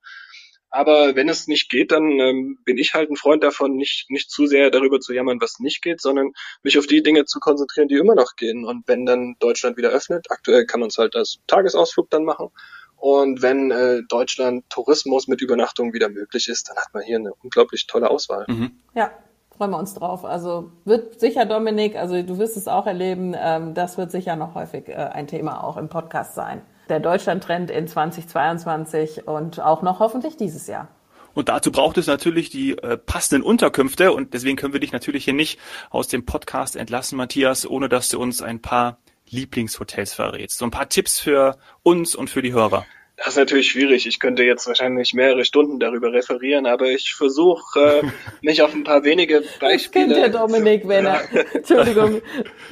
Aber 0.74 1.14
wenn 1.14 1.28
es 1.28 1.48
nicht 1.48 1.68
geht, 1.68 1.92
dann 1.92 2.18
ähm, 2.18 2.58
bin 2.64 2.78
ich 2.78 2.94
halt 2.94 3.10
ein 3.10 3.16
Freund 3.16 3.44
davon, 3.44 3.76
nicht, 3.76 4.10
nicht 4.10 4.30
zu 4.30 4.46
sehr 4.46 4.70
darüber 4.70 5.00
zu 5.00 5.12
jammern, 5.12 5.38
was 5.38 5.58
nicht 5.58 5.82
geht, 5.82 6.00
sondern 6.00 6.32
mich 6.62 6.78
auf 6.78 6.86
die 6.86 7.02
Dinge 7.02 7.26
zu 7.26 7.40
konzentrieren, 7.40 7.88
die 7.88 7.96
immer 7.96 8.14
noch 8.14 8.36
gehen. 8.36 8.64
Und 8.64 8.88
wenn 8.88 9.04
dann 9.04 9.36
Deutschland 9.38 9.76
wieder 9.76 9.90
öffnet, 9.90 10.30
aktuell 10.30 10.64
kann 10.64 10.80
man 10.80 10.88
es 10.88 10.96
halt 10.96 11.14
als 11.14 11.40
Tagesausflug 11.46 12.08
dann 12.08 12.24
machen. 12.24 12.48
Und 12.96 13.42
wenn 13.42 13.70
äh, 13.70 14.00
Deutschland 14.08 14.64
Tourismus 14.70 15.28
mit 15.28 15.42
Übernachtung 15.42 15.92
wieder 15.92 16.08
möglich 16.08 16.48
ist, 16.48 16.70
dann 16.70 16.76
hat 16.76 16.88
man 16.94 17.02
hier 17.02 17.16
eine 17.16 17.34
unglaublich 17.42 17.86
tolle 17.86 18.08
Auswahl. 18.08 18.46
Mhm. 18.48 18.70
Ja, 18.94 19.10
freuen 19.54 19.72
wir 19.72 19.78
uns 19.78 19.92
drauf. 19.92 20.24
Also 20.24 20.72
wird 20.86 21.20
sicher, 21.20 21.44
Dominik, 21.44 21.96
also 21.96 22.22
du 22.22 22.38
wirst 22.38 22.56
es 22.56 22.66
auch 22.66 22.86
erleben, 22.86 23.34
ähm, 23.38 23.74
das 23.74 23.98
wird 23.98 24.10
sicher 24.10 24.36
noch 24.36 24.54
häufig 24.54 24.88
äh, 24.88 24.94
ein 24.94 25.26
Thema 25.26 25.62
auch 25.64 25.76
im 25.76 25.90
Podcast 25.90 26.34
sein 26.34 26.62
der 26.92 27.00
Deutschland-Trend 27.00 27.70
in 27.70 27.88
2022 27.88 29.26
und 29.26 29.60
auch 29.60 29.80
noch 29.80 29.98
hoffentlich 29.98 30.36
dieses 30.36 30.66
Jahr. 30.66 30.88
Und 31.32 31.48
dazu 31.48 31.72
braucht 31.72 31.96
es 31.96 32.06
natürlich 32.06 32.50
die 32.50 32.76
äh, 32.76 32.98
passenden 32.98 33.42
Unterkünfte 33.42 34.12
und 34.12 34.34
deswegen 34.34 34.58
können 34.58 34.74
wir 34.74 34.80
dich 34.80 34.92
natürlich 34.92 35.24
hier 35.24 35.32
nicht 35.32 35.58
aus 35.88 36.08
dem 36.08 36.26
Podcast 36.26 36.76
entlassen, 36.76 37.16
Matthias, 37.16 37.66
ohne 37.66 37.88
dass 37.88 38.10
du 38.10 38.20
uns 38.20 38.42
ein 38.42 38.60
paar 38.60 38.98
Lieblingshotels 39.30 40.12
verrätst. 40.12 40.58
So 40.58 40.66
ein 40.66 40.70
paar 40.70 40.90
Tipps 40.90 41.18
für 41.18 41.56
uns 41.82 42.14
und 42.14 42.28
für 42.28 42.42
die 42.42 42.52
Hörer. 42.52 42.84
Das 43.16 43.28
ist 43.28 43.36
natürlich 43.36 43.70
schwierig. 43.70 44.06
Ich 44.06 44.20
könnte 44.20 44.42
jetzt 44.42 44.66
wahrscheinlich 44.66 45.14
mehrere 45.14 45.46
Stunden 45.46 45.80
darüber 45.80 46.12
referieren, 46.12 46.66
aber 46.66 46.90
ich 46.90 47.14
versuche 47.14 48.02
äh, 48.02 48.02
mich 48.42 48.60
auf 48.60 48.74
ein 48.74 48.84
paar 48.84 49.02
wenige 49.04 49.42
Beispiele. 49.60 50.08
Das 50.08 50.16
kennt 50.18 50.34
der 50.34 50.40
Dominik, 50.40 50.86
wenn 50.86 51.06
er. 51.06 51.22
Entschuldigung, 51.54 52.20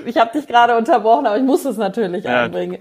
ich 0.05 0.19
habe 0.19 0.39
dich 0.39 0.47
gerade 0.47 0.77
unterbrochen, 0.77 1.27
aber 1.27 1.39
ich 1.39 1.45
muss 1.45 1.65
es 1.65 1.79
natürlich 1.79 2.25
ja. 2.25 2.45
anbringen. 2.45 2.81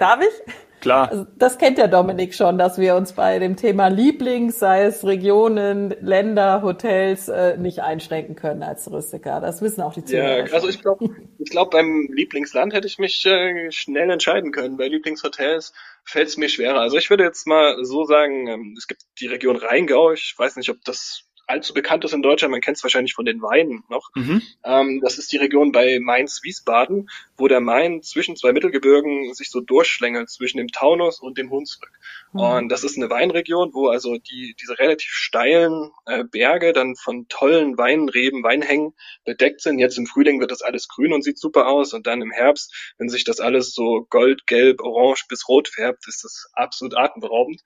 Darf 0.00 0.20
ich? 0.22 0.54
Klar. 0.80 1.10
Also 1.10 1.26
das 1.36 1.58
kennt 1.58 1.76
der 1.76 1.88
Dominik 1.88 2.34
schon, 2.34 2.56
dass 2.56 2.78
wir 2.78 2.94
uns 2.94 3.12
bei 3.12 3.38
dem 3.38 3.56
Thema 3.56 3.88
Lieblings, 3.88 4.58
sei 4.58 4.84
es 4.84 5.04
Regionen, 5.04 5.94
Länder, 6.00 6.62
Hotels, 6.62 7.28
äh, 7.28 7.58
nicht 7.58 7.80
einschränken 7.80 8.34
können 8.34 8.62
als 8.62 8.84
Touristiker. 8.84 9.40
Das 9.42 9.60
wissen 9.60 9.82
auch 9.82 9.92
die 9.92 10.04
Zuhörer. 10.04 10.46
Ja, 10.46 10.54
also 10.54 10.68
ich 10.68 10.80
glaube, 10.80 11.04
ich 11.38 11.50
glaube, 11.50 11.70
beim 11.70 12.08
Lieblingsland 12.10 12.72
hätte 12.72 12.86
ich 12.86 12.98
mich 12.98 13.26
äh, 13.26 13.70
schnell 13.70 14.08
entscheiden 14.08 14.52
können. 14.52 14.78
Bei 14.78 14.88
Lieblingshotels 14.88 15.74
fällt 16.04 16.28
es 16.28 16.38
mir 16.38 16.48
schwerer. 16.48 16.80
Also 16.80 16.96
ich 16.96 17.10
würde 17.10 17.24
jetzt 17.24 17.46
mal 17.46 17.84
so 17.84 18.04
sagen, 18.04 18.46
ähm, 18.46 18.74
es 18.78 18.86
gibt 18.86 19.02
die 19.20 19.26
Region 19.26 19.56
Rheingau. 19.56 20.12
Ich 20.12 20.34
weiß 20.34 20.56
nicht, 20.56 20.70
ob 20.70 20.82
das 20.84 21.24
allzu 21.50 21.74
bekannt 21.74 22.04
ist 22.04 22.14
in 22.14 22.22
Deutschland, 22.22 22.52
man 22.52 22.60
kennt 22.60 22.76
es 22.76 22.82
wahrscheinlich 22.82 23.14
von 23.14 23.24
den 23.24 23.42
Weinen 23.42 23.84
noch. 23.88 24.10
Mhm. 24.14 24.42
Ähm, 24.64 25.00
das 25.02 25.18
ist 25.18 25.32
die 25.32 25.36
Region 25.36 25.72
bei 25.72 25.98
Mainz-Wiesbaden, 26.00 27.10
wo 27.36 27.48
der 27.48 27.60
Main 27.60 28.02
zwischen 28.02 28.36
zwei 28.36 28.52
Mittelgebirgen 28.52 29.34
sich 29.34 29.50
so 29.50 29.60
durchschlängelt, 29.60 30.30
zwischen 30.30 30.58
dem 30.58 30.68
Taunus 30.68 31.20
und 31.20 31.38
dem 31.38 31.50
Hunsrück. 31.50 31.90
Mhm. 32.32 32.40
Und 32.40 32.68
das 32.68 32.84
ist 32.84 32.96
eine 32.96 33.10
Weinregion, 33.10 33.70
wo 33.74 33.88
also 33.88 34.16
die, 34.16 34.54
diese 34.60 34.78
relativ 34.78 35.10
steilen 35.10 35.90
äh, 36.06 36.24
Berge 36.24 36.72
dann 36.72 36.94
von 36.94 37.26
tollen 37.28 37.76
Weinreben, 37.76 38.42
Weinhängen 38.42 38.94
bedeckt 39.24 39.60
sind. 39.60 39.78
Jetzt 39.78 39.98
im 39.98 40.06
Frühling 40.06 40.40
wird 40.40 40.50
das 40.50 40.62
alles 40.62 40.88
grün 40.88 41.12
und 41.12 41.22
sieht 41.22 41.38
super 41.38 41.66
aus. 41.66 41.92
Und 41.92 42.06
dann 42.06 42.22
im 42.22 42.30
Herbst, 42.30 42.94
wenn 42.98 43.08
sich 43.08 43.24
das 43.24 43.40
alles 43.40 43.74
so 43.74 44.06
gold, 44.08 44.46
gelb, 44.46 44.80
orange 44.80 45.26
bis 45.28 45.48
rot 45.48 45.68
färbt, 45.68 46.06
ist 46.06 46.24
das 46.24 46.50
absolut 46.54 46.96
atemberaubend. 46.96 47.62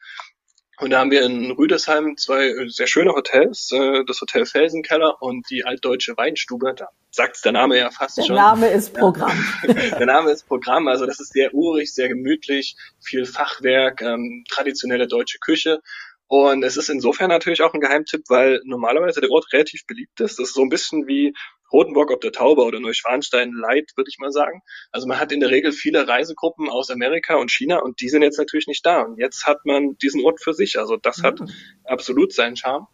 Und 0.78 0.90
da 0.90 0.98
haben 0.98 1.10
wir 1.10 1.22
in 1.22 1.52
Rüdesheim 1.52 2.16
zwei 2.16 2.48
äh, 2.48 2.68
sehr 2.68 2.86
schöne 2.86 3.12
Hotels, 3.12 3.70
äh, 3.72 4.04
das 4.04 4.20
Hotel 4.20 4.44
Felsenkeller 4.44 5.22
und 5.22 5.48
die 5.50 5.64
Altdeutsche 5.64 6.16
Weinstube. 6.16 6.74
Da 6.74 6.88
sagt's 7.10 7.42
der 7.42 7.52
Name 7.52 7.78
ja 7.78 7.90
fast 7.90 8.18
der 8.18 8.24
schon. 8.24 8.34
Der 8.34 8.44
Name 8.44 8.68
ist 8.68 8.92
Programm. 8.92 9.44
der 9.66 10.06
Name 10.06 10.30
ist 10.30 10.46
Programm, 10.48 10.88
also 10.88 11.06
das 11.06 11.20
ist 11.20 11.32
sehr 11.32 11.54
urig, 11.54 11.94
sehr 11.94 12.08
gemütlich, 12.08 12.76
viel 13.00 13.24
Fachwerk, 13.24 14.02
ähm, 14.02 14.44
traditionelle 14.48 15.06
deutsche 15.06 15.38
Küche. 15.38 15.80
Und 16.26 16.64
es 16.64 16.76
ist 16.76 16.88
insofern 16.88 17.28
natürlich 17.28 17.62
auch 17.62 17.74
ein 17.74 17.80
Geheimtipp, 17.80 18.24
weil 18.28 18.60
normalerweise 18.64 19.20
der 19.20 19.30
Ort 19.30 19.52
relativ 19.52 19.86
beliebt 19.86 20.20
ist. 20.20 20.38
Das 20.38 20.48
ist 20.48 20.54
so 20.54 20.62
ein 20.62 20.70
bisschen 20.70 21.06
wie 21.06 21.34
Rotenburg 21.74 22.12
ob 22.12 22.20
der 22.20 22.32
Tauber 22.32 22.64
oder 22.64 22.78
Neuschwanstein 22.78 23.52
Light, 23.52 23.90
würde 23.96 24.08
ich 24.08 24.18
mal 24.18 24.30
sagen. 24.30 24.62
Also 24.92 25.08
man 25.08 25.18
hat 25.18 25.32
in 25.32 25.40
der 25.40 25.50
Regel 25.50 25.72
viele 25.72 26.06
Reisegruppen 26.06 26.70
aus 26.70 26.88
Amerika 26.88 27.34
und 27.34 27.50
China 27.50 27.80
und 27.80 28.00
die 28.00 28.08
sind 28.08 28.22
jetzt 28.22 28.38
natürlich 28.38 28.68
nicht 28.68 28.86
da. 28.86 29.02
Und 29.02 29.18
jetzt 29.18 29.46
hat 29.46 29.66
man 29.66 29.98
diesen 29.98 30.24
Ort 30.24 30.40
für 30.40 30.54
sich. 30.54 30.78
Also 30.78 30.96
das 30.96 31.18
mhm. 31.18 31.22
hat 31.24 31.40
absolut 31.84 32.32
seinen 32.32 32.56
Charme. 32.56 32.86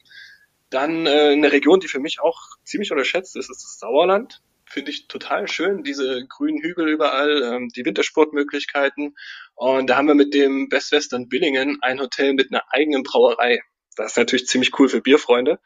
Dann 0.71 1.07
äh, 1.07 1.33
eine 1.33 1.53
Region, 1.53 1.81
die 1.81 1.89
für 1.89 2.01
mich 2.01 2.21
auch 2.21 2.41
ziemlich 2.65 2.91
unterschätzt 2.91 3.37
ist, 3.37 3.51
ist 3.51 3.63
das 3.63 3.79
Sauerland. 3.79 4.41
Finde 4.65 4.93
ich 4.93 5.09
total 5.09 5.49
schön, 5.49 5.83
diese 5.83 6.25
grünen 6.29 6.63
Hügel 6.63 6.89
überall, 6.89 7.43
ähm, 7.43 7.69
die 7.77 7.85
Wintersportmöglichkeiten. 7.85 9.17
Und 9.57 9.91
da 9.91 9.97
haben 9.97 10.07
wir 10.07 10.15
mit 10.15 10.33
dem 10.33 10.69
Best 10.69 10.93
Western 10.93 11.29
Billingen 11.29 11.79
ein 11.83 12.01
Hotel 12.01 12.33
mit 12.33 12.51
einer 12.51 12.63
eigenen 12.71 13.03
Brauerei. 13.03 13.61
Das 13.97 14.13
ist 14.13 14.17
natürlich 14.17 14.47
ziemlich 14.47 14.79
cool 14.79 14.89
für 14.89 15.03
Bierfreunde 15.03 15.59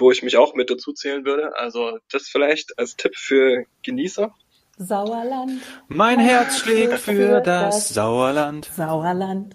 wo 0.00 0.10
ich 0.10 0.22
mich 0.22 0.36
auch 0.36 0.54
mit 0.54 0.70
dazu 0.70 0.92
zählen 0.92 1.24
würde. 1.24 1.56
Also 1.56 1.98
das 2.10 2.28
vielleicht 2.28 2.78
als 2.78 2.96
Tipp 2.96 3.16
für 3.16 3.64
Genießer. 3.82 4.34
Sauerland. 4.76 5.60
Mein 5.88 6.18
Herz 6.18 6.58
schlägt 6.58 6.98
für 6.98 7.40
das 7.40 7.90
Sauerland. 7.90 8.64
Sauerland. 8.64 9.54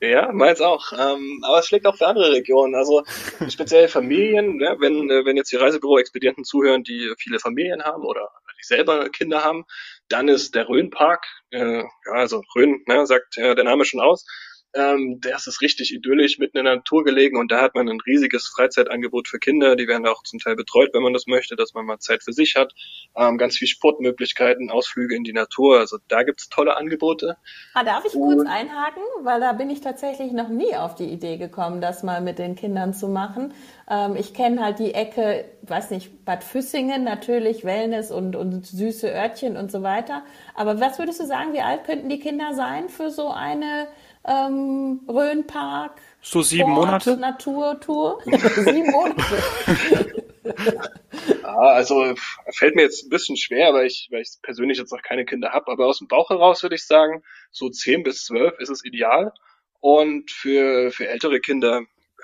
Ja, 0.00 0.30
meins 0.32 0.60
auch. 0.60 0.92
Ähm, 0.92 1.42
aber 1.42 1.60
es 1.60 1.66
schlägt 1.66 1.86
auch 1.86 1.96
für 1.96 2.06
andere 2.06 2.32
Regionen. 2.32 2.74
Also 2.74 3.04
speziell 3.48 3.88
Familien, 3.88 4.56
ne? 4.56 4.76
wenn, 4.78 5.08
äh, 5.08 5.24
wenn 5.24 5.36
jetzt 5.36 5.52
die 5.52 5.56
Reisebüro-Expedienten 5.56 6.44
zuhören, 6.44 6.82
die 6.82 7.12
viele 7.18 7.38
Familien 7.38 7.82
haben 7.82 8.04
oder 8.04 8.28
die 8.58 8.66
selber 8.66 9.08
Kinder 9.08 9.42
haben, 9.42 9.64
dann 10.08 10.28
ist 10.28 10.54
der 10.54 10.68
Rhönpark, 10.68 11.24
äh, 11.50 11.78
ja, 11.78 12.12
also 12.12 12.42
Rhön, 12.54 12.82
ne, 12.86 13.06
sagt 13.06 13.38
äh, 13.38 13.54
der 13.54 13.64
Name 13.64 13.84
schon 13.84 14.00
aus, 14.00 14.26
ähm, 14.76 15.20
das 15.20 15.46
ist 15.46 15.62
richtig 15.62 15.92
idyllisch 15.92 16.38
mitten 16.38 16.58
in 16.58 16.64
der 16.64 16.76
Natur 16.76 17.02
gelegen 17.02 17.38
und 17.38 17.50
da 17.50 17.62
hat 17.62 17.74
man 17.74 17.88
ein 17.88 18.00
riesiges 18.00 18.46
Freizeitangebot 18.48 19.26
für 19.26 19.38
Kinder. 19.38 19.74
Die 19.74 19.88
werden 19.88 20.06
auch 20.06 20.22
zum 20.22 20.38
Teil 20.38 20.54
betreut, 20.54 20.90
wenn 20.92 21.02
man 21.02 21.14
das 21.14 21.26
möchte, 21.26 21.56
dass 21.56 21.72
man 21.72 21.86
mal 21.86 21.98
Zeit 21.98 22.22
für 22.22 22.32
sich 22.32 22.56
hat. 22.56 22.74
Ähm, 23.16 23.38
ganz 23.38 23.56
viel 23.56 23.68
Sportmöglichkeiten, 23.68 24.70
Ausflüge 24.70 25.16
in 25.16 25.24
die 25.24 25.32
Natur. 25.32 25.78
Also 25.78 25.98
da 26.08 26.22
gibt's 26.22 26.48
tolle 26.48 26.76
Angebote. 26.76 27.36
Ah, 27.74 27.84
darf 27.84 28.04
ich 28.04 28.12
kurz 28.12 28.40
und, 28.40 28.46
einhaken? 28.46 29.02
Weil 29.22 29.40
da 29.40 29.54
bin 29.54 29.70
ich 29.70 29.80
tatsächlich 29.80 30.32
noch 30.32 30.48
nie 30.48 30.74
auf 30.76 30.94
die 30.94 31.06
Idee 31.10 31.38
gekommen, 31.38 31.80
das 31.80 32.02
mal 32.02 32.20
mit 32.20 32.38
den 32.38 32.54
Kindern 32.54 32.92
zu 32.92 33.08
machen. 33.08 33.54
Ähm, 33.88 34.14
ich 34.16 34.34
kenne 34.34 34.62
halt 34.62 34.78
die 34.78 34.92
Ecke, 34.92 35.46
weiß 35.62 35.90
nicht, 35.90 36.24
Bad 36.26 36.44
Füssingen 36.44 37.02
natürlich, 37.02 37.64
Wellness 37.64 38.10
und, 38.10 38.36
und 38.36 38.66
süße 38.66 39.08
Örtchen 39.10 39.56
und 39.56 39.72
so 39.72 39.82
weiter. 39.82 40.22
Aber 40.54 40.80
was 40.80 40.98
würdest 40.98 41.20
du 41.20 41.24
sagen, 41.24 41.54
wie 41.54 41.60
alt 41.60 41.84
könnten 41.84 42.10
die 42.10 42.20
Kinder 42.20 42.52
sein 42.54 42.90
für 42.90 43.10
so 43.10 43.30
eine 43.30 43.88
ähm, 44.26 45.00
Rhönpark. 45.08 46.00
So 46.20 46.42
sieben 46.42 46.72
Sport, 46.72 46.86
Monate? 46.86 47.16
Naturtour. 47.16 48.20
sieben 48.24 48.90
Monate. 48.90 50.24
ja, 51.42 51.56
also 51.56 52.14
fällt 52.50 52.74
mir 52.74 52.82
jetzt 52.82 53.04
ein 53.04 53.10
bisschen 53.10 53.36
schwer, 53.36 53.72
weil 53.72 53.86
ich, 53.86 54.08
weil 54.10 54.22
ich 54.22 54.38
persönlich 54.42 54.78
jetzt 54.78 54.92
noch 54.92 55.02
keine 55.02 55.24
Kinder 55.24 55.52
habe, 55.52 55.70
aber 55.70 55.86
aus 55.86 55.98
dem 55.98 56.08
Bauch 56.08 56.30
heraus 56.30 56.62
würde 56.62 56.74
ich 56.74 56.86
sagen, 56.86 57.22
so 57.50 57.68
zehn 57.68 58.02
bis 58.02 58.24
zwölf 58.24 58.58
ist 58.58 58.70
es 58.70 58.84
ideal. 58.84 59.32
Und 59.80 60.30
für, 60.30 60.90
für 60.90 61.08
ältere 61.08 61.38
Kinder 61.40 61.82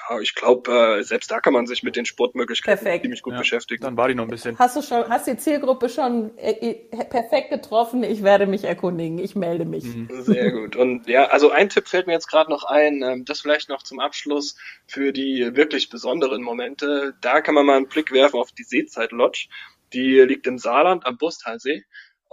ja, 0.08 0.20
ich 0.20 0.34
glaube, 0.34 0.98
äh, 0.98 1.02
selbst 1.02 1.30
da 1.30 1.40
kann 1.40 1.52
man 1.52 1.66
sich 1.66 1.82
mit 1.82 1.96
den 1.96 2.04
Sportmöglichkeiten 2.04 2.82
perfekt. 2.82 3.02
ziemlich 3.02 3.22
gut 3.22 3.34
ja, 3.34 3.38
beschäftigen. 3.38 3.82
Dann 3.82 3.96
war 3.96 4.08
die 4.08 4.14
noch 4.14 4.24
ein 4.24 4.30
bisschen. 4.30 4.58
Hast 4.58 4.76
du 4.76 4.82
schon, 4.82 5.08
hast 5.08 5.26
die 5.26 5.36
Zielgruppe 5.36 5.88
schon 5.88 6.36
äh, 6.38 6.50
äh, 6.50 7.04
perfekt 7.04 7.50
getroffen? 7.50 8.02
Ich 8.02 8.22
werde 8.22 8.46
mich 8.46 8.64
erkundigen. 8.64 9.18
Ich 9.18 9.36
melde 9.36 9.64
mich. 9.64 9.84
Mhm. 9.84 10.08
Sehr 10.10 10.52
gut. 10.52 10.76
Und 10.76 11.08
ja, 11.08 11.26
also 11.26 11.50
ein 11.50 11.68
Tipp 11.68 11.88
fällt 11.88 12.06
mir 12.06 12.14
jetzt 12.14 12.28
gerade 12.28 12.50
noch 12.50 12.64
ein, 12.64 13.02
ähm, 13.02 13.24
das 13.24 13.40
vielleicht 13.40 13.68
noch 13.68 13.82
zum 13.82 14.00
Abschluss 14.00 14.56
für 14.86 15.12
die 15.12 15.54
wirklich 15.54 15.88
besonderen 15.88 16.42
Momente. 16.42 17.14
Da 17.20 17.40
kann 17.40 17.54
man 17.54 17.66
mal 17.66 17.76
einen 17.76 17.88
Blick 17.88 18.12
werfen 18.12 18.38
auf 18.38 18.52
die 18.52 18.64
Seezeit 18.64 19.12
Lodge. 19.12 19.48
Die 19.92 20.20
liegt 20.20 20.46
im 20.46 20.58
Saarland 20.58 21.06
am 21.06 21.18
Bustalsee. 21.18 21.84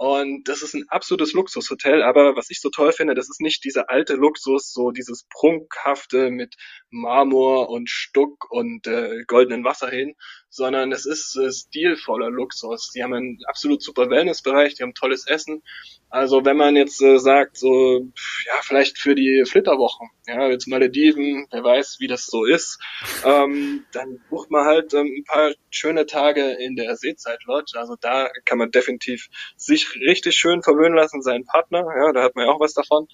Und 0.02 0.48
das 0.48 0.62
ist 0.62 0.72
ein 0.72 0.88
absolutes 0.88 1.34
Luxushotel, 1.34 2.02
aber 2.02 2.34
was 2.34 2.48
ich 2.48 2.62
so 2.62 2.70
toll 2.70 2.90
finde, 2.90 3.14
das 3.14 3.28
ist 3.28 3.42
nicht 3.42 3.62
dieser 3.64 3.90
alte 3.90 4.14
Luxus, 4.14 4.72
so 4.72 4.92
dieses 4.92 5.26
prunkhafte 5.28 6.30
mit 6.30 6.56
Marmor 6.88 7.68
und 7.68 7.90
Stuck 7.90 8.50
und 8.50 8.86
äh, 8.86 9.24
goldenen 9.26 9.62
Wasserhähnen, 9.62 10.14
sondern 10.48 10.90
es 10.90 11.04
ist 11.04 11.36
äh, 11.36 11.52
stilvoller 11.52 12.30
Luxus. 12.30 12.92
Die 12.94 13.02
haben 13.02 13.12
einen 13.12 13.40
absolut 13.44 13.82
super 13.82 14.08
Wellnessbereich, 14.08 14.74
die 14.74 14.84
haben 14.84 14.94
tolles 14.94 15.26
Essen. 15.26 15.62
Also 16.10 16.44
wenn 16.44 16.56
man 16.56 16.74
jetzt 16.74 17.00
äh, 17.02 17.18
sagt, 17.18 17.56
so 17.56 18.00
ja 18.46 18.54
vielleicht 18.62 18.98
für 18.98 19.14
die 19.14 19.44
Flitterwochen, 19.46 20.10
ja 20.26 20.48
jetzt 20.48 20.66
Malediven, 20.66 21.46
wer 21.52 21.62
weiß, 21.62 21.98
wie 22.00 22.08
das 22.08 22.26
so 22.26 22.44
ist, 22.44 22.80
ähm, 23.24 23.84
dann 23.92 24.20
bucht 24.28 24.50
man 24.50 24.66
halt 24.66 24.92
ähm, 24.92 25.06
ein 25.06 25.24
paar 25.24 25.52
schöne 25.70 26.06
Tage 26.06 26.50
in 26.50 26.74
der 26.74 26.96
Seezeit 26.96 27.44
Lodge. 27.44 27.78
Also 27.78 27.94
da 28.00 28.28
kann 28.44 28.58
man 28.58 28.72
definitiv 28.72 29.28
sich 29.56 29.94
richtig 29.94 30.34
schön 30.34 30.62
verwöhnen 30.62 30.96
lassen, 30.96 31.22
seinen 31.22 31.44
Partner. 31.44 31.84
Ja, 31.96 32.12
da 32.12 32.24
hat 32.24 32.34
man 32.34 32.46
ja 32.46 32.52
auch 32.52 32.60
was 32.60 32.74
davon. 32.74 33.06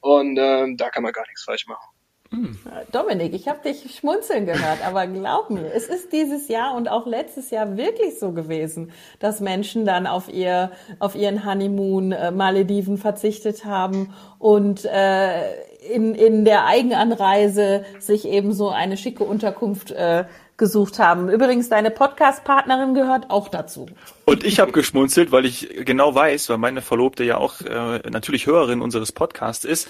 Und 0.00 0.38
ähm, 0.38 0.76
da 0.76 0.90
kann 0.90 1.02
man 1.02 1.12
gar 1.12 1.26
nichts 1.26 1.42
falsch 1.42 1.66
machen. 1.66 1.88
Hm. 2.34 2.58
Dominik, 2.90 3.32
ich 3.32 3.46
habe 3.46 3.60
dich 3.62 3.94
schmunzeln 3.94 4.44
gehört, 4.44 4.84
aber 4.84 5.06
glaub 5.06 5.50
mir, 5.50 5.72
es 5.72 5.86
ist 5.86 6.12
dieses 6.12 6.48
Jahr 6.48 6.74
und 6.74 6.88
auch 6.88 7.06
letztes 7.06 7.50
Jahr 7.50 7.76
wirklich 7.76 8.18
so 8.18 8.32
gewesen, 8.32 8.90
dass 9.20 9.38
Menschen 9.38 9.84
dann 9.84 10.08
auf 10.08 10.28
ihr 10.28 10.72
auf 10.98 11.14
ihren 11.14 11.46
Honeymoon 11.46 12.10
äh, 12.10 12.32
Malediven 12.32 12.98
verzichtet 12.98 13.64
haben 13.64 14.12
und 14.40 14.84
äh, 14.84 15.52
in, 15.92 16.14
in 16.14 16.44
der 16.44 16.66
Eigenanreise 16.66 17.84
sich 18.00 18.26
eben 18.26 18.52
so 18.52 18.68
eine 18.70 18.96
schicke 18.96 19.22
Unterkunft 19.22 19.92
äh, 19.92 20.24
gesucht 20.56 20.98
haben. 20.98 21.28
Übrigens, 21.28 21.68
deine 21.68 21.90
Podcast-Partnerin 21.90 22.94
gehört 22.94 23.30
auch 23.30 23.48
dazu. 23.48 23.86
Und 24.24 24.44
ich 24.44 24.60
habe 24.60 24.72
geschmunzelt, 24.72 25.32
weil 25.32 25.44
ich 25.44 25.68
genau 25.84 26.14
weiß, 26.14 26.48
weil 26.48 26.58
meine 26.58 26.80
Verlobte 26.80 27.24
ja 27.24 27.38
auch 27.38 27.60
äh, 27.60 27.98
natürlich 28.08 28.46
Hörerin 28.46 28.80
unseres 28.80 29.10
Podcasts 29.10 29.64
ist. 29.64 29.88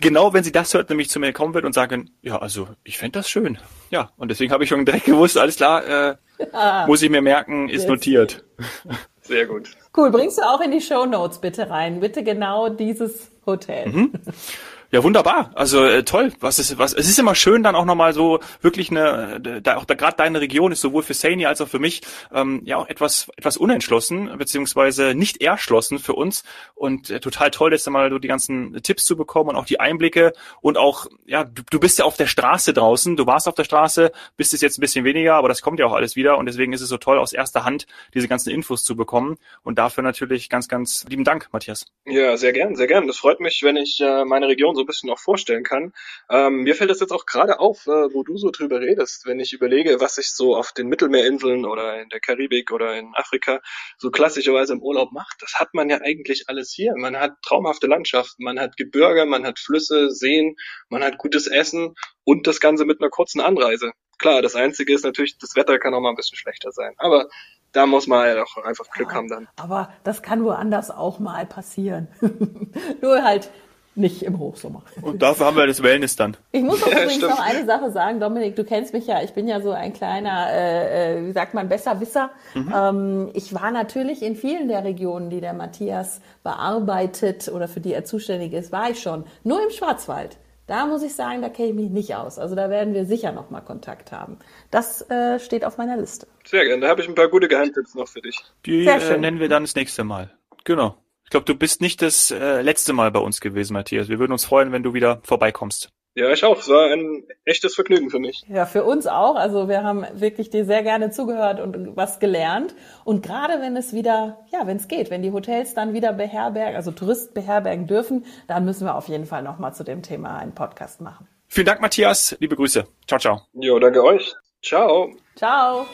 Genau, 0.00 0.32
wenn 0.32 0.44
sie 0.44 0.52
das 0.52 0.72
hört, 0.72 0.88
nämlich 0.88 1.10
zu 1.10 1.20
mir 1.20 1.32
kommen 1.32 1.54
wird 1.54 1.64
und 1.64 1.74
sagen, 1.74 2.10
ja, 2.22 2.38
also 2.38 2.68
ich 2.84 2.98
fände 2.98 3.18
das 3.18 3.28
schön. 3.28 3.58
Ja, 3.90 4.10
und 4.16 4.30
deswegen 4.30 4.52
habe 4.52 4.64
ich 4.64 4.70
schon 4.70 4.84
direkt 4.84 5.04
gewusst, 5.04 5.36
alles 5.36 5.56
klar, 5.56 5.86
äh, 5.86 6.16
ah, 6.52 6.86
muss 6.86 7.02
ich 7.02 7.10
mir 7.10 7.22
merken, 7.22 7.68
ist 7.68 7.88
notiert. 7.88 8.44
Sehr 9.22 9.46
gut. 9.46 9.70
Cool, 9.96 10.10
bringst 10.10 10.38
du 10.38 10.42
auch 10.42 10.60
in 10.60 10.70
die 10.70 10.80
Show 10.80 11.04
Notes 11.04 11.40
bitte 11.40 11.68
rein. 11.68 12.00
Bitte 12.00 12.22
genau 12.22 12.68
dieses 12.68 13.30
Hotel. 13.44 13.88
Mhm. 13.88 14.12
Ja, 14.92 15.02
wunderbar. 15.02 15.50
Also 15.54 15.84
äh, 15.84 16.04
toll. 16.04 16.32
Was 16.40 16.58
ist 16.58 16.78
was? 16.78 16.92
Es 16.92 17.08
ist 17.08 17.18
immer 17.18 17.34
schön, 17.34 17.62
dann 17.64 17.74
auch 17.74 17.84
nochmal 17.84 18.12
so 18.12 18.38
wirklich 18.60 18.90
eine, 18.90 19.40
da 19.62 19.76
auch 19.76 19.84
da 19.84 19.94
gerade 19.94 20.16
deine 20.16 20.40
Region 20.40 20.70
ist 20.70 20.80
sowohl 20.80 21.02
für 21.02 21.14
Sani 21.14 21.44
als 21.46 21.60
auch 21.60 21.68
für 21.68 21.80
mich 21.80 22.02
ähm, 22.32 22.62
ja 22.64 22.76
auch 22.76 22.88
etwas 22.88 23.28
etwas 23.36 23.56
unentschlossen 23.56 24.30
beziehungsweise 24.38 25.14
nicht 25.14 25.42
erschlossen 25.42 25.98
für 25.98 26.12
uns 26.12 26.44
und 26.74 27.10
äh, 27.10 27.18
total 27.18 27.50
toll, 27.50 27.72
jetzt 27.72 27.88
mal 27.90 28.10
so 28.10 28.18
die 28.18 28.28
ganzen 28.28 28.80
Tipps 28.82 29.04
zu 29.04 29.16
bekommen 29.16 29.50
und 29.50 29.56
auch 29.56 29.64
die 29.64 29.80
Einblicke 29.80 30.32
und 30.60 30.78
auch 30.78 31.06
ja 31.26 31.42
du, 31.42 31.62
du 31.68 31.80
bist 31.80 31.98
ja 31.98 32.04
auf 32.04 32.16
der 32.16 32.26
Straße 32.26 32.72
draußen. 32.72 33.16
Du 33.16 33.26
warst 33.26 33.48
auf 33.48 33.54
der 33.54 33.64
Straße, 33.64 34.12
bist 34.36 34.54
es 34.54 34.60
jetzt 34.60 34.78
ein 34.78 34.82
bisschen 34.82 35.04
weniger, 35.04 35.34
aber 35.34 35.48
das 35.48 35.62
kommt 35.62 35.80
ja 35.80 35.86
auch 35.86 35.94
alles 35.94 36.14
wieder 36.14 36.38
und 36.38 36.46
deswegen 36.46 36.72
ist 36.72 36.80
es 36.80 36.88
so 36.88 36.96
toll 36.96 37.18
aus 37.18 37.32
erster 37.32 37.64
Hand 37.64 37.86
diese 38.14 38.28
ganzen 38.28 38.50
Infos 38.50 38.84
zu 38.84 38.94
bekommen 38.94 39.36
und 39.64 39.78
dafür 39.78 40.04
natürlich 40.04 40.48
ganz 40.48 40.68
ganz 40.68 41.04
lieben 41.08 41.24
Dank, 41.24 41.48
Matthias. 41.50 41.86
Ja, 42.04 42.36
sehr 42.36 42.52
gern, 42.52 42.76
sehr 42.76 42.86
gern. 42.86 43.08
Das 43.08 43.16
freut 43.16 43.40
mich, 43.40 43.62
wenn 43.64 43.76
ich 43.76 44.00
äh, 44.00 44.24
meine 44.24 44.46
Region 44.46 44.75
so 44.76 44.82
ein 44.82 44.86
bisschen 44.86 45.10
auch 45.10 45.18
vorstellen 45.18 45.64
kann. 45.64 45.92
Ähm, 46.30 46.62
mir 46.62 46.76
fällt 46.76 46.90
das 46.90 47.00
jetzt 47.00 47.12
auch 47.12 47.26
gerade 47.26 47.58
auf, 47.58 47.86
äh, 47.86 48.14
wo 48.14 48.22
du 48.22 48.36
so 48.36 48.50
drüber 48.50 48.80
redest, 48.80 49.26
wenn 49.26 49.40
ich 49.40 49.52
überlege, 49.52 50.00
was 50.00 50.18
ich 50.18 50.28
so 50.28 50.56
auf 50.56 50.72
den 50.72 50.86
Mittelmeerinseln 50.86 51.64
oder 51.64 52.00
in 52.00 52.08
der 52.10 52.20
Karibik 52.20 52.70
oder 52.70 52.96
in 52.96 53.12
Afrika 53.14 53.60
so 53.98 54.10
klassischerweise 54.10 54.74
im 54.74 54.82
Urlaub 54.82 55.10
macht. 55.12 55.36
Das 55.40 55.54
hat 55.54 55.74
man 55.74 55.90
ja 55.90 56.00
eigentlich 56.00 56.44
alles 56.48 56.72
hier. 56.72 56.94
Man 56.96 57.16
hat 57.16 57.32
traumhafte 57.42 57.88
Landschaften, 57.88 58.44
man 58.44 58.60
hat 58.60 58.76
Gebirge, 58.76 59.26
man 59.26 59.44
hat 59.44 59.58
Flüsse, 59.58 60.10
Seen, 60.10 60.56
man 60.88 61.02
hat 61.02 61.18
gutes 61.18 61.46
Essen 61.46 61.94
und 62.24 62.46
das 62.46 62.60
Ganze 62.60 62.84
mit 62.84 63.00
einer 63.00 63.10
kurzen 63.10 63.40
Anreise. 63.40 63.92
Klar, 64.18 64.40
das 64.40 64.54
Einzige 64.54 64.94
ist 64.94 65.04
natürlich, 65.04 65.36
das 65.38 65.56
Wetter 65.56 65.78
kann 65.78 65.92
auch 65.92 66.00
mal 66.00 66.10
ein 66.10 66.16
bisschen 66.16 66.38
schlechter 66.38 66.72
sein. 66.72 66.94
Aber 66.96 67.28
da 67.72 67.86
muss 67.86 68.06
man 68.06 68.20
halt 68.20 68.38
auch 68.38 68.56
einfach 68.64 68.88
Glück 68.90 69.10
ja, 69.10 69.16
haben 69.16 69.28
dann. 69.28 69.48
Aber 69.56 69.92
das 70.02 70.22
kann 70.22 70.44
woanders 70.44 70.90
auch 70.90 71.18
mal 71.18 71.44
passieren. 71.46 72.08
Nur 73.02 73.22
halt 73.22 73.50
nicht 73.96 74.22
im 74.22 74.38
Hochsommer. 74.38 74.82
Und 75.02 75.22
dafür 75.22 75.46
haben 75.46 75.56
wir 75.56 75.66
das 75.66 75.82
Wellness 75.82 76.16
dann. 76.16 76.36
Ich 76.52 76.62
muss 76.62 76.82
auch 76.82 76.86
ja, 76.86 76.92
übrigens 76.92 77.14
stimmt. 77.14 77.30
noch 77.30 77.40
eine 77.40 77.64
Sache 77.64 77.90
sagen, 77.90 78.20
Dominik, 78.20 78.54
du 78.56 78.64
kennst 78.64 78.92
mich 78.92 79.06
ja, 79.06 79.22
ich 79.22 79.32
bin 79.32 79.48
ja 79.48 79.60
so 79.60 79.70
ein 79.70 79.92
kleiner, 79.92 80.48
äh, 80.50 81.18
äh, 81.18 81.26
wie 81.26 81.32
sagt 81.32 81.54
man, 81.54 81.68
Besserwisser. 81.68 82.30
Mhm. 82.54 82.74
Ähm, 82.74 83.30
ich 83.34 83.54
war 83.54 83.70
natürlich 83.70 84.22
in 84.22 84.36
vielen 84.36 84.68
der 84.68 84.84
Regionen, 84.84 85.30
die 85.30 85.40
der 85.40 85.54
Matthias 85.54 86.20
bearbeitet 86.42 87.48
oder 87.48 87.68
für 87.68 87.80
die 87.80 87.92
er 87.92 88.04
zuständig 88.04 88.52
ist, 88.52 88.72
war 88.72 88.90
ich 88.90 89.00
schon. 89.00 89.24
Nur 89.44 89.62
im 89.62 89.70
Schwarzwald. 89.70 90.36
Da 90.66 90.86
muss 90.86 91.02
ich 91.02 91.14
sagen, 91.14 91.42
da 91.42 91.48
kenne 91.48 91.68
ich 91.68 91.74
mich 91.74 91.90
nicht 91.90 92.16
aus. 92.16 92.38
Also 92.38 92.56
da 92.56 92.70
werden 92.70 92.92
wir 92.92 93.06
sicher 93.06 93.30
nochmal 93.30 93.62
Kontakt 93.62 94.10
haben. 94.10 94.38
Das 94.72 95.08
äh, 95.10 95.38
steht 95.38 95.64
auf 95.64 95.78
meiner 95.78 95.96
Liste. 95.96 96.26
Sehr 96.44 96.64
gerne. 96.64 96.82
Da 96.82 96.88
habe 96.88 97.00
ich 97.00 97.08
ein 97.08 97.14
paar 97.14 97.28
gute 97.28 97.46
Geheimtipps 97.46 97.94
noch 97.94 98.08
für 98.08 98.20
dich. 98.20 98.42
Die 98.66 98.84
äh, 98.84 99.16
nennen 99.16 99.38
wir 99.38 99.48
dann 99.48 99.62
das 99.62 99.76
nächste 99.76 100.02
Mal. 100.02 100.32
Genau. 100.64 100.96
Ich 101.26 101.30
glaube, 101.30 101.44
du 101.44 101.56
bist 101.56 101.80
nicht 101.80 102.02
das 102.02 102.30
äh, 102.30 102.62
letzte 102.62 102.92
Mal 102.92 103.10
bei 103.10 103.18
uns 103.18 103.40
gewesen, 103.40 103.72
Matthias. 103.72 104.08
Wir 104.08 104.20
würden 104.20 104.30
uns 104.30 104.44
freuen, 104.44 104.70
wenn 104.70 104.84
du 104.84 104.94
wieder 104.94 105.20
vorbeikommst. 105.24 105.90
Ja, 106.14 106.30
ich 106.30 106.44
auch. 106.44 106.60
Es 106.60 106.68
war 106.68 106.90
ein 106.92 107.24
echtes 107.44 107.74
Vergnügen 107.74 108.10
für 108.10 108.20
mich. 108.20 108.44
Ja, 108.48 108.64
für 108.64 108.84
uns 108.84 109.08
auch. 109.08 109.34
Also 109.34 109.68
wir 109.68 109.82
haben 109.82 110.06
wirklich 110.14 110.50
dir 110.50 110.64
sehr 110.64 110.84
gerne 110.84 111.10
zugehört 111.10 111.60
und 111.60 111.96
was 111.96 112.20
gelernt. 112.20 112.76
Und 113.04 113.24
gerade 113.24 113.60
wenn 113.60 113.76
es 113.76 113.92
wieder, 113.92 114.38
ja, 114.52 114.68
wenn 114.68 114.76
es 114.76 114.86
geht, 114.86 115.10
wenn 115.10 115.22
die 115.22 115.32
Hotels 115.32 115.74
dann 115.74 115.94
wieder 115.94 116.12
beherbergen, 116.12 116.76
also 116.76 116.92
Touristen 116.92 117.34
beherbergen 117.34 117.88
dürfen, 117.88 118.24
dann 118.46 118.64
müssen 118.64 118.86
wir 118.86 118.94
auf 118.94 119.08
jeden 119.08 119.26
Fall 119.26 119.42
nochmal 119.42 119.74
zu 119.74 119.82
dem 119.82 120.02
Thema 120.02 120.38
einen 120.38 120.54
Podcast 120.54 121.00
machen. 121.00 121.26
Vielen 121.48 121.66
Dank, 121.66 121.80
Matthias. 121.80 122.36
Liebe 122.38 122.54
Grüße. 122.54 122.86
Ciao, 123.08 123.18
ciao. 123.18 123.42
Jo, 123.52 123.80
danke 123.80 124.02
euch. 124.02 124.32
Ciao. 124.62 125.10
Ciao. 125.34 125.86